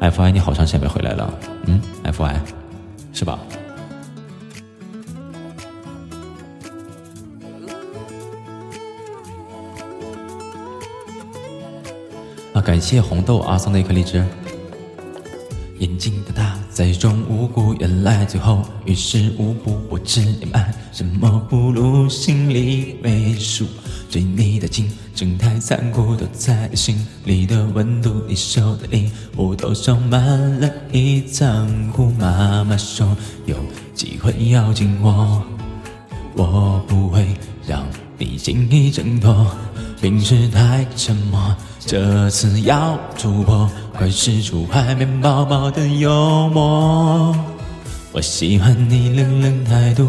[0.00, 2.40] ，F I 你好长时间没回来了，嗯，F I
[3.12, 3.38] 是吧？
[12.66, 14.26] 感谢红豆啊送的一颗荔枝。
[15.78, 19.78] 眼睛的他在装无辜，原来最后于事无补。
[19.88, 23.64] 我知你买什么葫芦，心里没数。
[24.10, 30.20] 追你的竞争太残酷，都在心里的温度，你手的礼物都装满
[30.58, 32.10] 了一仓库。
[32.18, 33.54] 妈妈说有
[33.94, 35.40] 机会要紧握，
[36.34, 37.28] 我不会
[37.64, 37.86] 让
[38.18, 39.46] 你轻易挣脱。
[40.00, 41.54] 平时太沉默，
[41.86, 47.32] 这次要突破，快使出海绵宝宝的幽默。
[48.10, 50.08] 我喜欢你冷冷态度，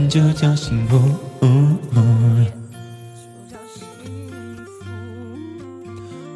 [0.07, 0.99] 就叫幸福。
[1.41, 2.45] 嗯嗯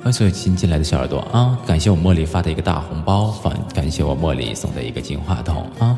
[0.02, 1.58] 欢迎所有新进来的小耳朵啊！
[1.66, 5.98] 感谢我茉莉发的一个大红包，反感谢我茉莉送的一个金话筒啊！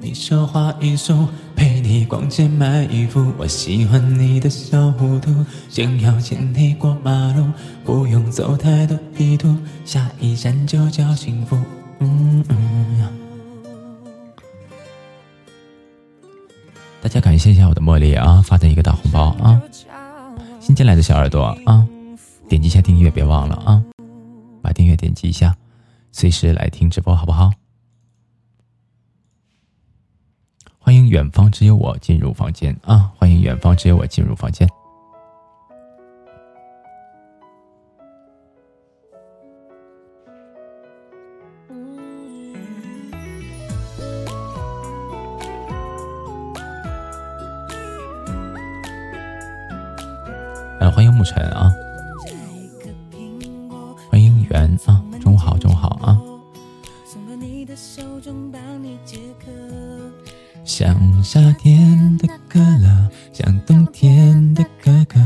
[0.00, 3.32] 你说话艺术，陪你逛街买衣服。
[3.36, 7.44] 我喜欢你的小糊涂，想要牵你过马路，
[7.84, 11.58] 不用走太多地图，下一站就叫幸福。
[11.98, 13.27] 嗯嗯。
[17.00, 19.62] 大家感谢一下我的茉莉啊，发的一个大红包啊！
[20.60, 21.86] 新进来的小耳朵啊，
[22.48, 23.82] 点击一下订阅，别忘了啊，
[24.60, 25.56] 把订阅点击一下，
[26.10, 27.52] 随时来听直播，好不好？
[30.78, 33.12] 欢迎远方只有我进入房间啊！
[33.16, 34.68] 欢迎远方只有我进入房间。
[51.28, 51.70] 晨啊，
[54.08, 56.18] 欢迎圆啊，中午好，中午好啊。
[60.64, 65.20] 像夏天的可乐，像冬天的可可，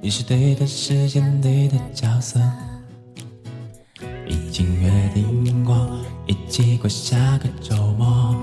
[0.00, 2.40] 你是对的时间，对的角色，
[4.26, 5.76] 已经约定过
[6.26, 8.34] 一起过下个周末。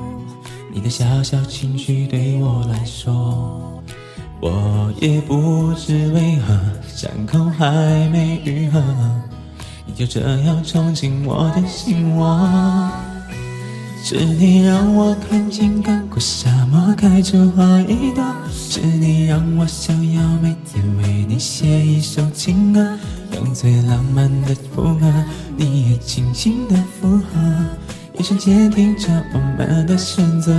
[0.71, 3.80] 你的小小情绪对我来说，
[4.41, 8.81] 我也不知为何，伤口还没愈合，
[9.85, 12.89] 你就这样闯进我的心窝。
[14.03, 22.97] 是你让我看见干枯沙漠开出花一朵，是你让我想要每天为你写一首情歌，
[23.35, 25.05] 用最浪漫的副歌，
[25.55, 27.39] 你也轻轻的附和。
[28.15, 30.51] 眼神坚定着我们的选择。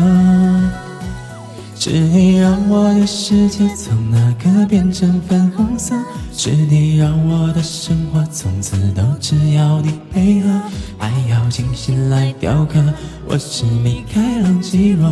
[1.85, 5.97] 是你让我的世界从那刻变成粉红色，
[6.33, 10.63] 是你让我的生活从此都只要你配合，
[11.01, 12.81] 爱要精心来雕刻，
[13.27, 15.11] 我是米开朗基罗，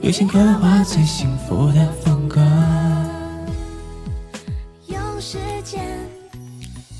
[0.00, 2.40] 用心刻画最幸福的风格。
[4.86, 5.84] 用时间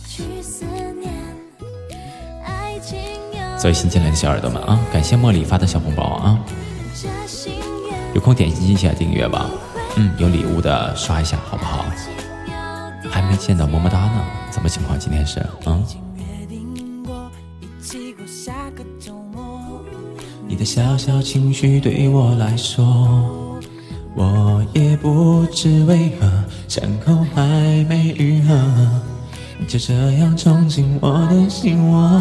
[0.06, 0.66] 去思
[1.00, 1.10] 念，
[2.44, 2.98] 爱情
[3.32, 6.38] 有所以新进来的小耳朵们啊，感谢茉莉发的小红包啊，
[8.20, 9.48] 有空点击一下订阅吧。
[9.96, 11.82] 嗯，有礼物的刷一下好不好？
[13.10, 14.98] 还没见到么么哒呢，怎么情况？
[14.98, 15.82] 今天是嗯。
[16.18, 17.30] 约定过
[17.62, 19.58] 一起过下个周末。
[20.46, 23.58] 你的小小情绪对我来说，
[24.14, 26.30] 我也不知为何
[26.68, 27.42] 伤口还
[27.88, 28.54] 没愈合，
[29.58, 32.20] 你就这样闯进我的心窝。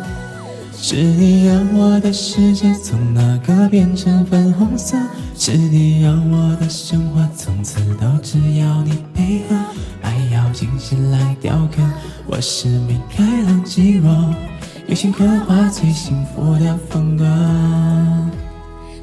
[0.83, 4.97] 是你让我的世界从那个变成粉红色，
[5.37, 9.55] 是你让我的生活从此都只要你配合，
[10.01, 11.83] 爱要精心来雕刻，
[12.25, 14.33] 我是米开朗基罗，
[14.87, 17.25] 用心刻画最幸福的风格。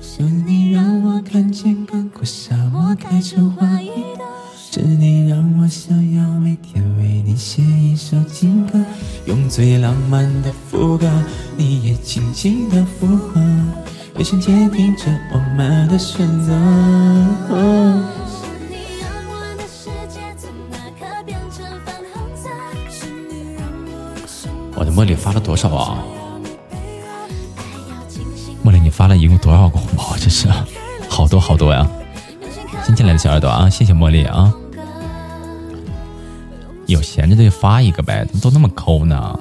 [0.02, 4.26] 是你让我看见干枯沙漠开出花一朵，
[4.70, 8.78] 是你让我想要每天为你写一首情歌，
[9.24, 11.10] 用最浪漫的副歌，
[11.56, 13.40] 你也轻轻的附和，
[14.16, 16.52] 眼神坚定着我们的选择。
[18.28, 22.50] 是你让我的世界从那刻变成粉红色，
[22.90, 26.04] 是你让我的生活我的茉莉发了多少啊？
[28.62, 30.14] 茉莉，你发了一共多少个红包？
[30.20, 30.46] 这是
[31.08, 31.90] 好多好多呀！
[32.88, 34.50] 新进来的小耳朵啊，谢谢茉莉啊！
[36.86, 39.38] 有闲着的就发一个呗，怎么都那么抠呢？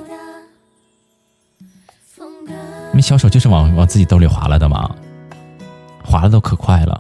[2.18, 4.94] 你们小手就是往往自己兜里划拉的吗？
[6.04, 7.00] 划的都可快了。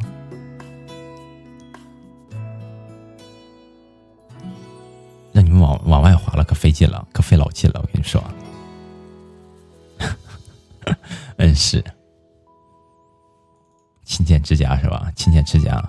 [5.33, 7.81] 让你们往往外划了，可费劲了，可费老劲了。
[7.83, 8.23] 我跟你说，
[11.39, 11.83] 嗯是，
[14.05, 15.11] 勤俭持家是吧？
[15.13, 15.85] 勤俭持家。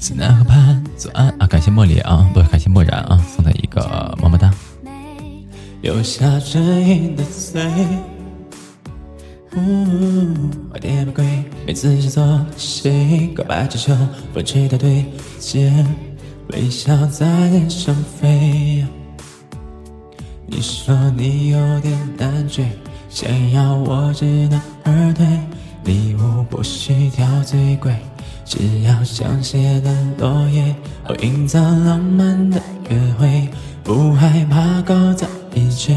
[0.00, 4.50] 西南河畔左岸啊，感谢茉莉啊，不感谢漠然啊，送的一个么么哒。
[5.82, 7.62] 留下唇印的嘴，
[10.72, 13.30] 花店玫瑰，每次是做谁？
[13.34, 13.94] 告白只求
[14.32, 15.04] 风吹到对
[15.38, 15.70] 街，
[16.48, 18.82] 微笑在脸上飞。
[20.46, 22.66] 你说你有点难追，
[23.10, 25.26] 想要我知难而退，
[25.84, 27.94] 礼物不需挑最贵，
[28.50, 30.74] 只要香榭的落叶，
[31.06, 33.48] 哦，营造浪漫的约会，
[33.84, 35.24] 不害怕搞砸
[35.54, 35.94] 一切，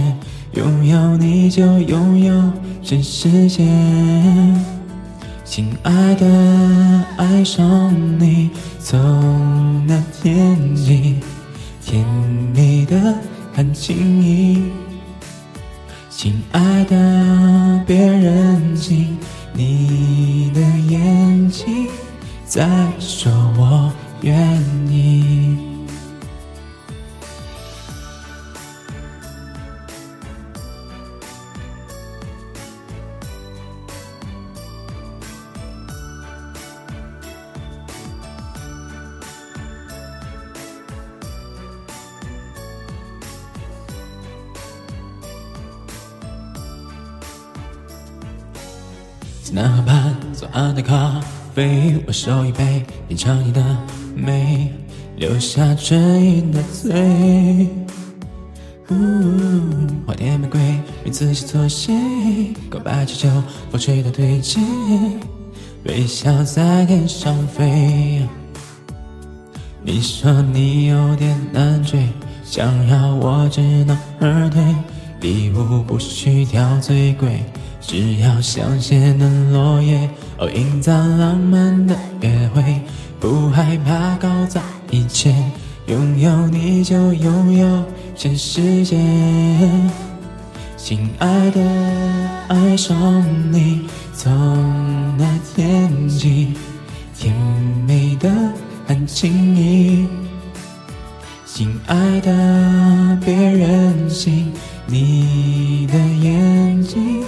[0.51, 3.66] 拥有你就拥有全世界。
[5.43, 11.16] 亲爱的，爱上你，从那天起，
[11.84, 12.06] 甜
[12.54, 13.16] 蜜的
[13.51, 14.66] 很轻易。
[16.08, 19.18] 亲爱的，别任性
[19.54, 21.88] 你的眼睛，
[22.54, 23.91] 再说我
[24.22, 24.38] 愿
[24.88, 25.58] 意。
[49.41, 51.20] 西南河畔左岸的咖
[51.54, 53.64] 啡，我手一杯，品尝你的
[54.16, 54.72] 美，
[55.18, 57.68] 留下唇印的嘴。
[60.08, 60.60] 花店玫瑰，
[61.04, 61.93] 名字写错谁？
[62.72, 63.30] 告白气球，
[63.72, 64.60] 风吹到对街，
[65.86, 68.28] 微笑在天上飞。
[69.84, 72.08] 你说你有点难追，
[72.43, 74.64] 想要我知难而退，
[75.22, 77.43] 礼物不需挑最贵，
[77.80, 80.10] 只要香榭的落叶，
[80.44, 82.82] 哦，营造浪漫的约会，
[83.18, 85.34] 不害怕搞砸一切，
[85.88, 87.84] 拥有你就拥有
[88.14, 89.00] 全世界。
[90.76, 91.62] 亲爱的，
[92.50, 92.94] 爱上
[93.54, 94.34] 你，从
[95.18, 95.26] 那
[95.56, 96.54] 天起，
[97.18, 97.34] 甜
[97.88, 98.30] 美的
[98.86, 100.06] 很轻易。
[101.46, 104.52] 亲爱的，别任性，
[104.88, 107.24] 你的眼睛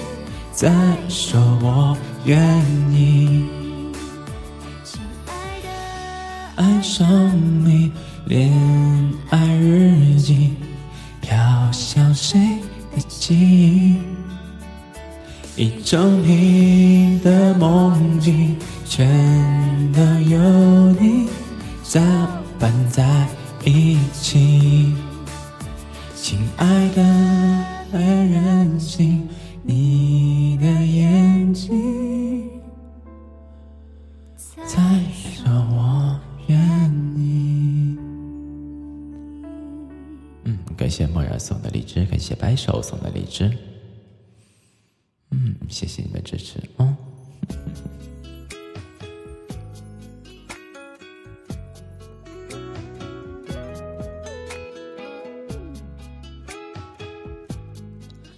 [0.55, 0.71] 在
[1.09, 2.39] 说我愿
[2.89, 3.43] 意。
[4.85, 7.05] 亲爱的，爱上
[7.65, 7.91] 你，
[8.23, 8.49] 恋
[9.31, 10.53] 爱日记，
[11.19, 11.37] 飘
[11.73, 12.39] 向谁
[12.95, 13.97] 的记忆？
[15.57, 19.05] 一整瓶的梦境，全
[19.91, 20.39] 都有
[20.93, 21.27] 你
[21.83, 21.99] 搅
[22.57, 23.27] 拌在
[23.65, 24.95] 一起。
[26.15, 27.03] 亲爱的，
[27.91, 29.24] 爱任性，
[42.55, 43.51] 一首送的荔枝。
[45.31, 46.57] 嗯，谢谢你们支持。
[46.77, 46.97] 啊、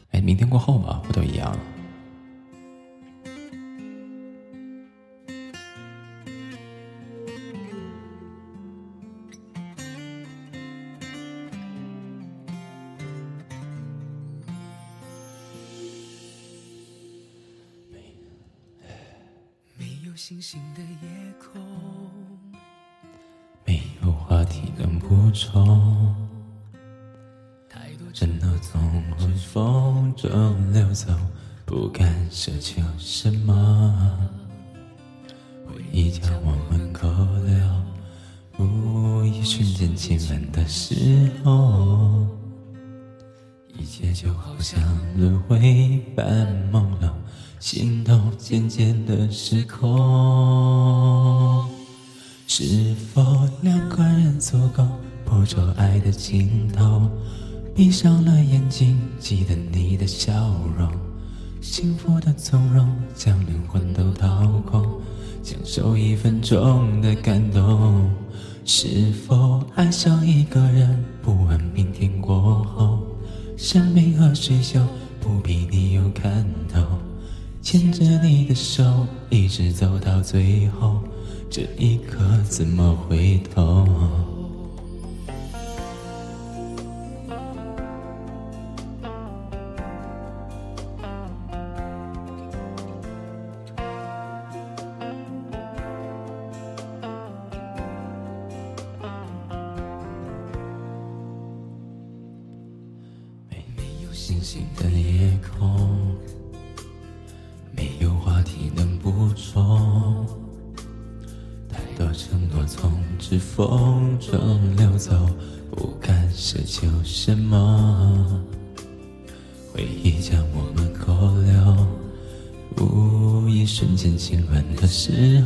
[0.09, 0.87] 哎，明天过后吧，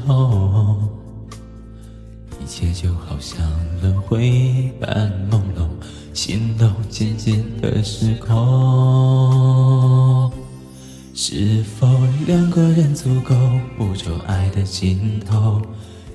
[0.06, 0.78] 候，
[2.42, 3.40] 一切就好像
[3.82, 5.68] 轮回般朦胧，
[6.14, 8.32] 心动渐渐的失控。
[11.14, 11.88] 是否
[12.26, 13.36] 两个人足够
[13.78, 15.62] 捕捉爱的尽头？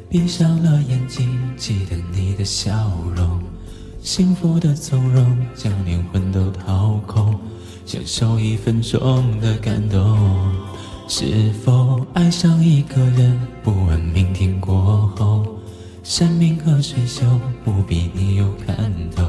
[0.08, 3.40] 闭上了眼睛，记得你的笑容，
[4.00, 7.38] 幸福的从容，将灵魂都掏空，
[7.84, 10.16] 享受一分钟的感动。
[11.08, 15.46] 是否爱上一个人，不问明天过后，
[16.02, 17.22] 生命和水秀
[17.64, 19.22] 不比你有看头，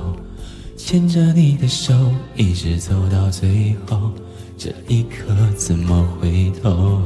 [0.75, 1.93] 牵着你的手，
[2.35, 4.11] 一直走到最后。
[4.57, 6.99] 这一刻怎么回头？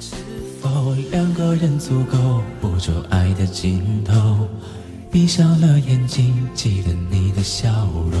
[0.00, 0.16] 是
[0.60, 4.48] 否两个人足够捕捉爱的尽头？
[5.08, 8.20] 闭上了眼睛，记得你的笑容，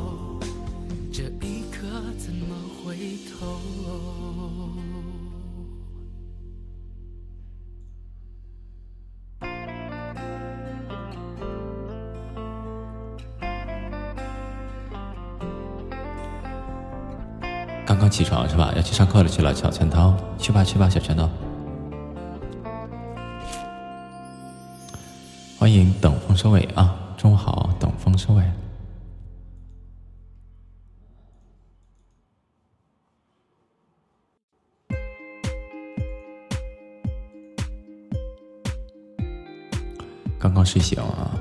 [18.11, 18.73] 起床是吧？
[18.75, 21.29] 要去上课了去了，小拳头，去吧去吧，小拳头。
[25.57, 26.93] 欢迎等风收尾啊！
[27.17, 28.43] 中午好，等风收尾。
[40.37, 41.31] 刚刚睡醒啊？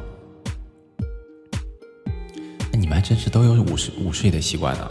[2.72, 4.90] 那你们还真是都有午睡午睡的习惯呢。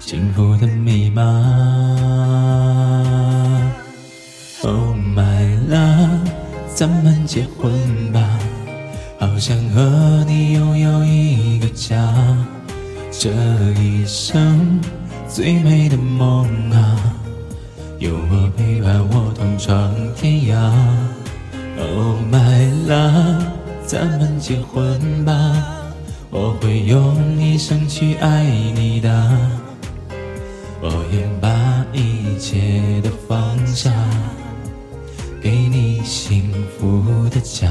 [0.00, 1.22] 幸福的密码。
[4.62, 6.26] Oh my love，
[6.74, 7.70] 咱们结婚
[8.12, 8.20] 吧，
[9.18, 12.12] 好想和你拥有一个家，
[13.12, 13.30] 这
[13.78, 14.80] 一生
[15.28, 16.96] 最美的梦啊，
[17.98, 20.56] 有我陪伴我同闯天涯。
[21.78, 23.44] Oh my love，
[23.86, 25.32] 咱们结婚吧，
[26.30, 28.44] 我会用一生去爱
[28.74, 29.69] 你的。
[30.82, 33.92] 我愿把一切都放下，
[35.42, 37.68] 给你幸福的家。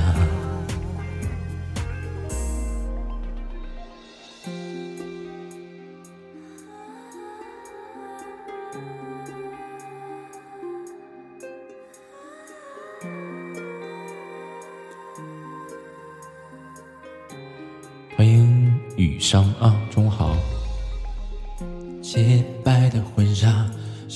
[18.15, 20.08] 欢迎雨商啊，中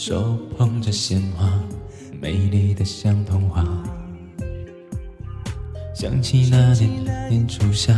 [0.05, 1.49] 手捧着鲜花，
[2.19, 3.65] 美丽的像童话。
[5.95, 7.95] 想起那年年初夏，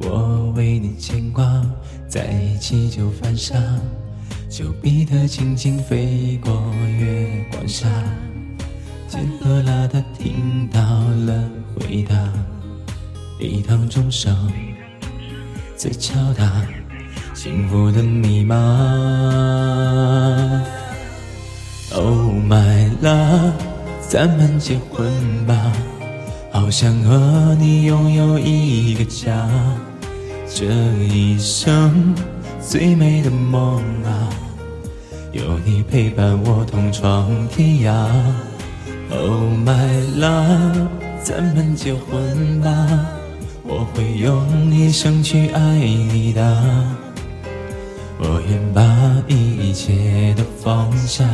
[0.00, 1.64] 我为你牵挂，
[2.08, 3.54] 在一起就犯傻。
[4.50, 6.52] 丘比特轻轻飞过
[6.98, 7.88] 月光下，
[9.06, 12.16] 见赫拉他听到了回答，
[13.38, 14.36] 礼堂钟声
[15.76, 16.66] 在敲打。
[17.32, 18.56] 幸福的密码。
[21.98, 23.54] Oh my love，
[24.08, 25.10] 咱们结婚
[25.48, 25.72] 吧，
[26.52, 29.48] 好想和你拥有一个家，
[30.48, 30.64] 这
[31.12, 32.14] 一生
[32.60, 34.30] 最美的梦啊，
[35.32, 37.92] 有你陪伴我同闯天涯。
[39.10, 40.86] Oh my love，
[41.24, 42.70] 咱们结婚吧，
[43.64, 46.64] 我会用一生去爱你的。
[48.20, 48.84] 我愿把
[49.26, 51.24] 一切都放下，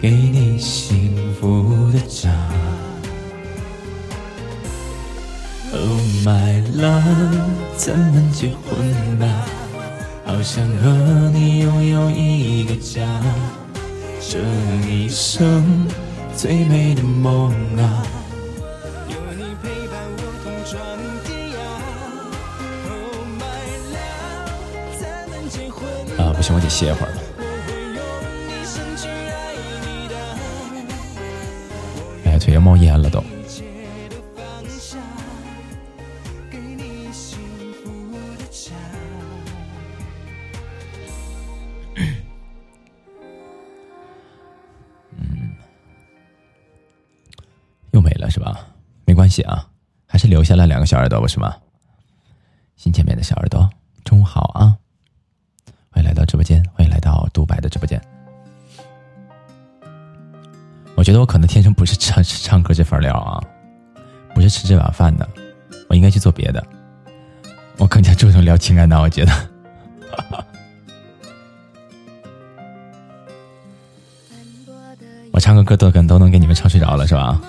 [0.00, 2.30] 给你幸福的家。
[5.72, 7.02] Oh my love，
[7.76, 9.26] 咱们结婚吧，
[10.24, 10.88] 好想和
[11.34, 13.04] 你拥有一个家，
[14.20, 14.38] 这
[14.88, 15.88] 一生
[16.36, 18.06] 最美的梦啊。
[19.08, 20.80] 有你陪伴我同闯
[21.24, 21.56] 天涯。
[22.88, 25.76] Oh my love，咱们结婚
[26.24, 27.27] 啊，不行，我得歇会儿了。
[32.68, 33.24] 冒烟了都。
[45.16, 45.56] 嗯
[47.92, 48.66] 又没了是吧？
[49.06, 49.66] 没关系啊，
[50.06, 51.56] 还是留下了两个小耳朵不是吗？
[52.76, 53.70] 新见面的小耳朵，
[54.04, 54.76] 中午好啊！
[61.08, 63.40] 觉得我可能天生不是唱唱歌这份料啊，
[64.34, 65.26] 不是吃这碗饭的，
[65.88, 66.62] 我应该去做别的。
[67.78, 69.32] 我更加注重聊情感的，我觉得。
[75.32, 77.40] 我唱个歌都跟都能给你们唱睡着了是吧？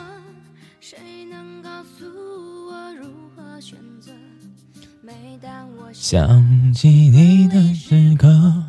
[5.91, 8.63] 想起你的时刻，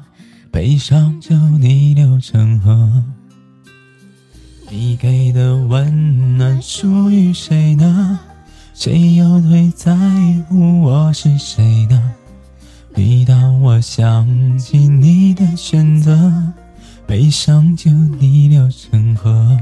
[0.51, 3.05] 悲伤就逆流成河。
[4.73, 8.21] 你给的温暖属于谁呢？
[8.73, 9.93] 谁又会在
[10.49, 12.13] 乎我是谁呢？
[12.95, 16.33] 每当我想起你的选择，
[17.05, 19.59] 悲伤就逆流成河。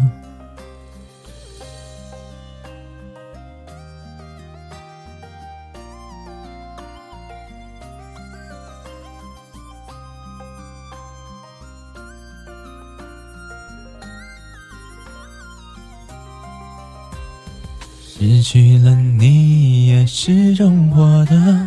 [18.38, 21.66] 失去了你，也是种获得。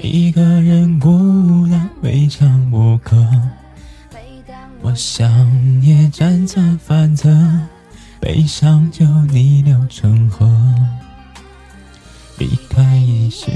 [0.00, 3.16] 一个人孤单，未尝不可。
[4.82, 5.28] 我想
[5.82, 7.28] 也辗转反侧，
[8.20, 10.48] 悲伤就逆流成河。
[12.38, 13.50] 离开已是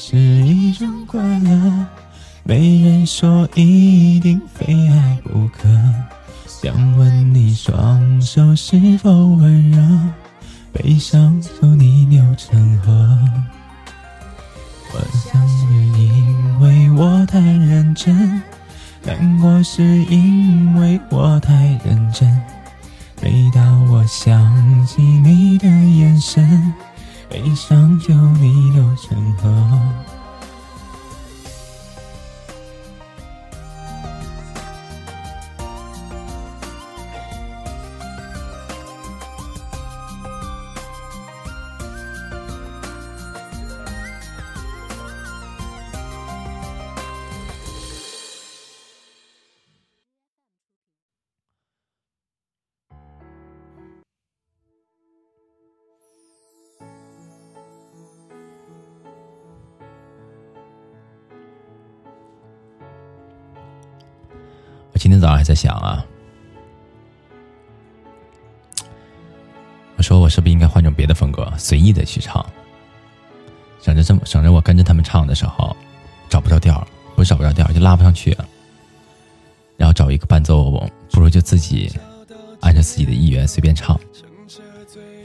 [0.00, 1.86] 是一种快乐，
[2.42, 5.68] 没人说一定非爱不可。
[6.48, 9.78] 想问你双手是否温热，
[10.72, 13.18] 悲伤就逆流成河。
[14.94, 15.66] 我想是
[15.98, 18.42] 因为我太认真，
[19.04, 22.40] 难过是因为我太认真。
[23.20, 26.72] 每当我想起你的眼神，
[27.28, 29.78] 悲伤就逆流成河。
[65.32, 66.04] 我还在想啊，
[69.96, 72.44] 我说我是不是应该换种别的风格，随意的去唱，
[73.80, 75.74] 省着这么省着我跟着他们唱的时候
[76.28, 76.86] 找不着调，
[77.16, 78.36] 不是找不着调，就拉不上去，
[79.78, 80.70] 然后找一个伴奏，
[81.10, 81.90] 不如就自己
[82.60, 83.98] 按照自己的意愿随便唱，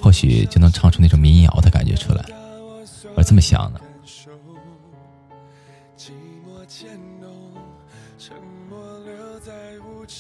[0.02, 2.24] 或许就能唱出那种民谣的感觉出来。
[3.14, 3.82] 我这么想的。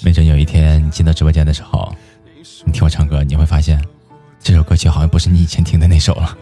[0.03, 1.93] 没准有一天你进到直播间的时候，
[2.65, 3.83] 你听我唱歌，你会发现
[4.39, 6.37] 这首歌曲好像不是你以前听的那首了。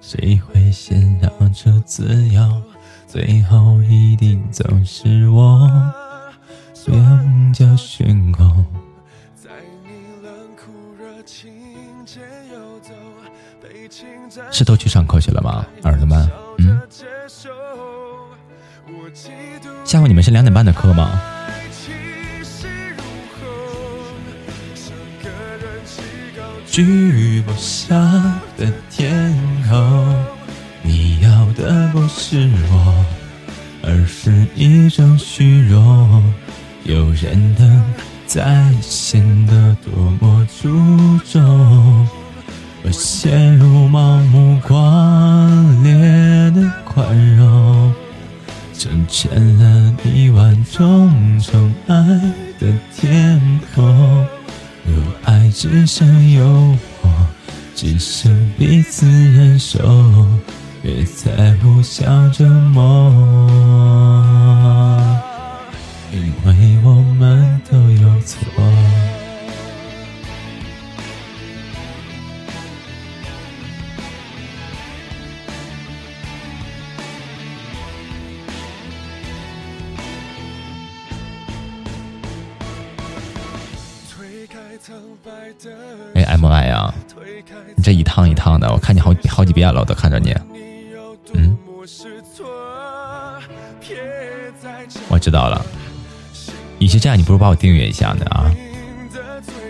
[0.00, 2.62] 谁会先让这自由
[3.06, 5.68] 最后一定总是我？
[6.86, 8.64] 两脚悬空。
[14.52, 16.28] 是都去上课去了吗，儿子们？
[16.66, 16.80] 嗯。
[19.84, 21.20] 下午你们是两点半的课吗？
[26.66, 27.94] 聚不下
[28.58, 29.34] 的天
[29.66, 30.24] 空，
[30.82, 33.04] 你要的不是我，
[33.82, 36.34] 而是一种虚荣。
[36.84, 37.56] 有人
[38.82, 39.90] 显得多
[40.20, 40.68] 么注
[41.24, 42.06] 重。
[42.86, 45.92] 我陷入盲目狂烈
[46.52, 47.92] 的宽容，
[48.72, 51.10] 成全了你万种
[51.40, 51.96] 宠爱
[52.60, 53.40] 的天
[53.74, 53.84] 空。
[54.84, 56.44] 若爱只剩诱
[57.02, 57.08] 惑，
[57.74, 60.24] 只剩彼此忍受，
[60.80, 63.12] 别再互相折磨，
[66.12, 66.55] 因为
[86.14, 86.94] 哎，M I 啊，
[87.74, 90.34] 你这一趟一趟的，我看你好好几遍了，我都看着你。
[91.34, 91.56] 嗯，
[95.08, 95.64] 我知道了。
[96.78, 98.50] 与其这样，你不如把我订阅一下呢啊。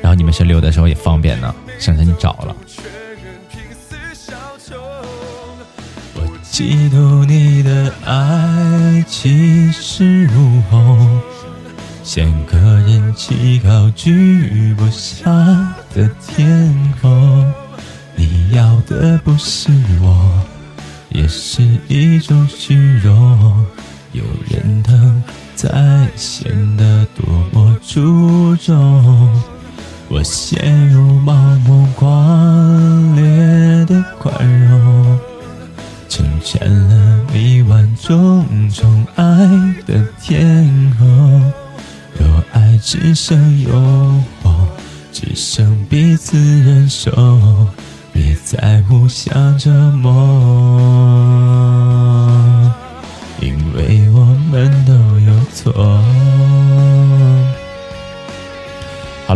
[0.03, 2.57] 然后你们是溜的时候也方便呢，省得你找了。
[6.15, 11.21] 我嫉妒你的爱气势如虹。
[12.07, 15.29] 像个人气高居不下
[15.93, 16.73] 的天
[17.03, 17.53] 空，
[18.15, 20.41] 你要的不是我，
[21.09, 23.67] 也是一种虚荣。
[24.13, 25.21] 有人疼
[25.57, 29.43] 才显得多么出众，
[30.09, 32.96] 我陷入盲目狂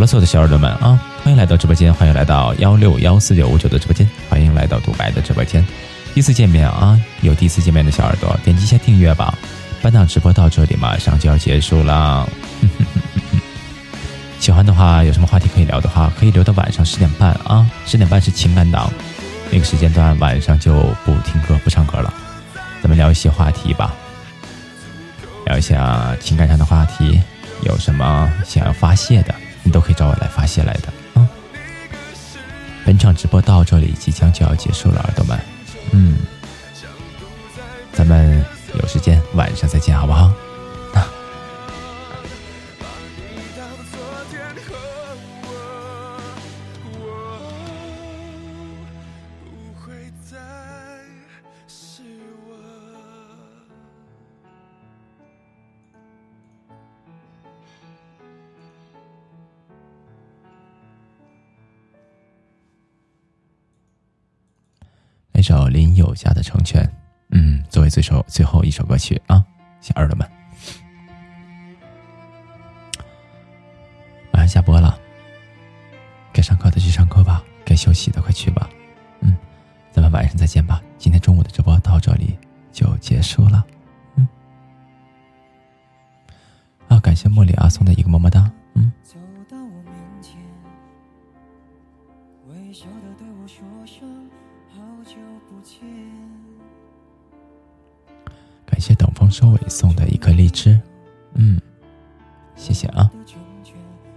[0.01, 5.63] 了，所有的小耳朵们啊，欢迎来到直播间，欢迎来到幺六幺四九五九的直播间，欢迎来到独白的直播间。
[6.13, 9.37] 第一次见面啊，有第一次见面的小耳朵，点击一下订阅吧。
[9.81, 12.27] 本场直播到这里马上就要结束了。
[14.39, 17.69] 喜 喜欢的话，有什么话题可以聊的话，可以留到晚上十点半啊。
[17.85, 18.91] 十点半是情感档，
[19.51, 20.73] 那个时间段晚上就
[21.05, 22.11] 不听歌不唱歌了，
[22.81, 23.93] 咱们聊一些话题吧，
[25.45, 27.21] 聊一下情感上的话题，
[27.63, 29.33] 有什么想要发泄的，
[29.71, 31.27] 都可以找我来发泄来的啊。
[32.85, 35.39] 本场直播到这里即将就要结束了，耳朵们，
[35.91, 36.17] 嗯，
[37.93, 38.43] 咱们
[38.81, 40.31] 有时间晚上再见，好不好？
[99.31, 100.79] 收尾送的一颗荔枝，
[101.35, 101.59] 嗯，
[102.55, 103.09] 谢谢啊。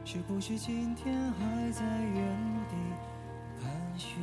[0.05, 2.15] 是不是今天还在原
[2.69, 2.74] 地
[3.61, 4.19] 盘旋？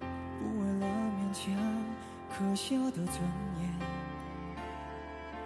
[0.00, 0.06] 不
[0.60, 1.54] 为了勉强
[2.30, 3.20] 可笑的尊
[3.60, 3.68] 严，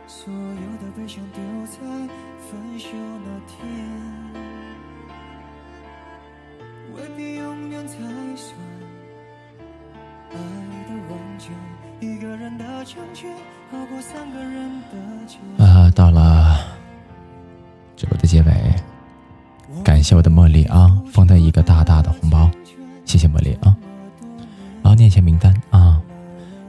[0.07, 1.79] 所有的悲伤丢在
[2.39, 2.89] 分手
[3.25, 3.59] 那天，
[6.95, 7.97] 未必永远才
[8.37, 8.57] 算
[10.31, 10.37] 爱
[10.89, 11.55] 的完全。
[15.59, 16.59] 啊，到了
[17.97, 18.53] 直播的结尾，
[19.85, 22.51] 感谢我的茉莉啊，封的一个大大的红包，
[23.05, 23.77] 谢谢茉莉啊。
[24.83, 26.01] 然后念一下名单啊，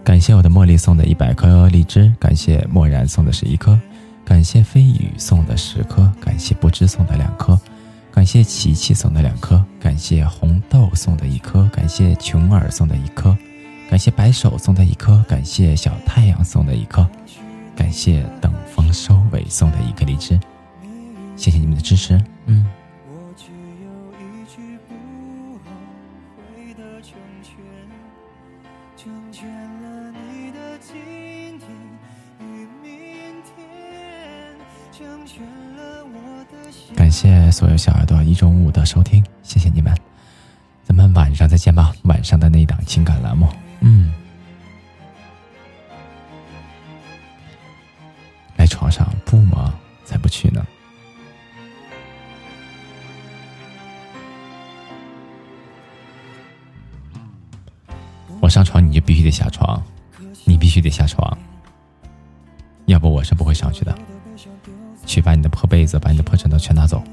[0.04, 3.80] 感谢我的茉莉送的一百颗荔枝，感谢漠然送的十一颗，
[4.26, 7.58] 感谢飞宇送的十颗，感谢不知送的两颗，
[8.12, 13.38] 感谢琪琪送的两颗，感谢红豆送的一颗，感谢琼儿送的一颗，
[13.90, 17.10] 感谢白手送的一颗，感谢小太阳送的一颗，
[17.76, 20.40] 感谢等风收尾送的一颗荔枝，
[21.36, 22.14] 谢谢你们的支持，
[22.46, 22.66] 嗯。
[23.08, 23.90] 我只有
[24.20, 24.94] 一句不
[25.56, 25.72] 后
[26.38, 27.56] 悔的成全，
[28.96, 31.68] 成全了你的今天
[32.40, 34.56] 与明天，
[34.92, 35.44] 成全
[35.76, 36.96] 了我的。
[36.96, 39.92] 感谢所有小耳朵一中午的收听，谢谢你们，
[40.84, 41.92] 咱们晚上再见吧。
[42.04, 43.48] 晚上的那档情感栏目，
[43.82, 44.12] 嗯，
[48.58, 49.74] 来床上不吗？
[50.06, 50.66] 才不去呢。
[58.42, 59.82] 我上床你就必须得下床，
[60.46, 61.38] 你必须得下床，
[62.86, 63.96] 要不我是不会上去的。
[65.06, 67.04] 去把你的破被子、把你的破枕头全拿走，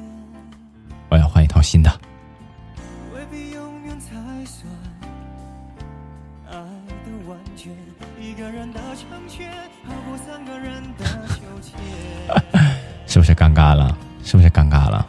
[1.08, 2.00] 我要换一套新的。
[13.16, 13.96] 是不是尴尬了？
[14.22, 15.06] 是不是尴尬了？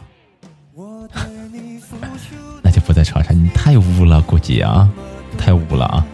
[2.62, 4.88] 那就不在床上，你太污了，估计啊，
[5.36, 6.06] 太污了啊！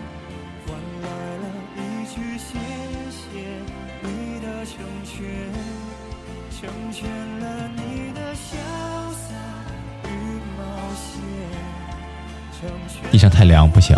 [13.13, 13.97] 地上太凉，不行，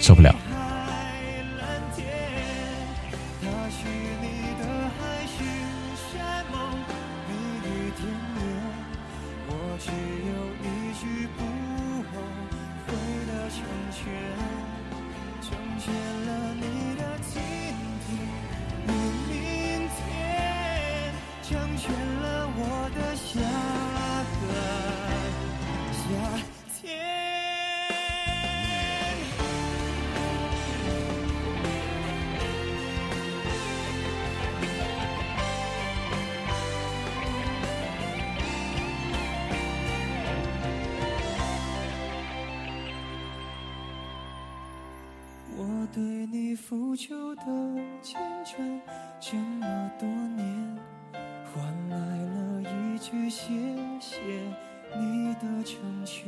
[0.00, 0.32] 受不了。
[45.56, 47.42] 我对你付出的
[48.02, 48.80] 青春
[49.20, 50.76] 这么多年
[51.52, 53.46] 换来了一句谢
[54.00, 54.18] 谢
[54.98, 56.24] 你的成全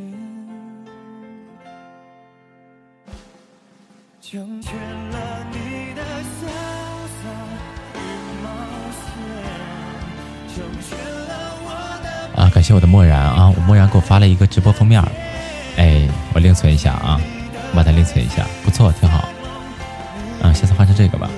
[4.20, 4.74] 成全
[5.10, 6.46] 了你的潇
[7.20, 7.28] 洒
[7.94, 7.98] 与
[8.42, 8.50] 冒
[8.92, 9.04] 险
[10.54, 10.98] 成全
[11.28, 11.68] 了我
[12.02, 15.02] 的啊感谢我的漠然啊我漠然给我发了一个直播封面
[15.76, 17.20] 哎我另存一下啊。
[17.74, 19.28] 把它另存一下，不错，挺好。
[20.42, 21.30] 啊，下次换成这个吧。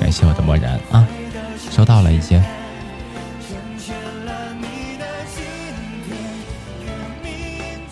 [0.00, 1.06] 感谢我的漠然啊，
[1.70, 2.42] 收到了一些。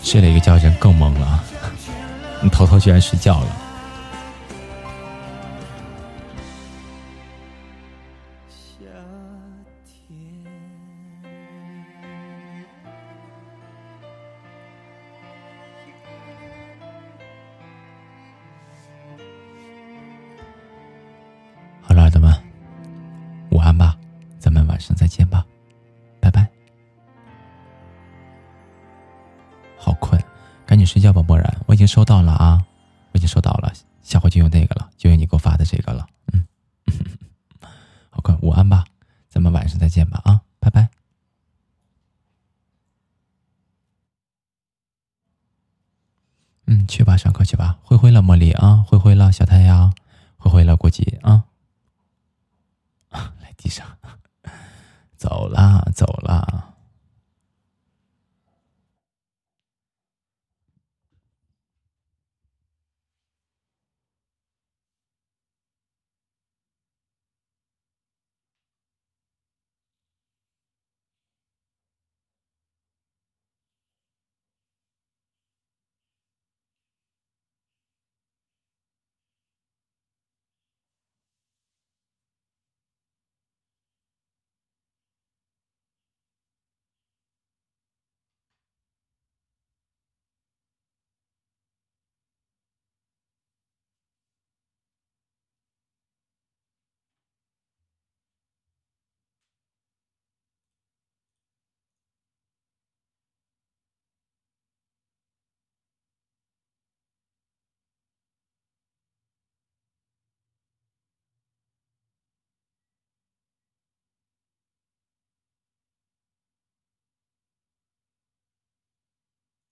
[0.01, 1.43] 睡了一个觉，人更懵了。
[2.41, 3.47] 你偷偷居然睡觉了。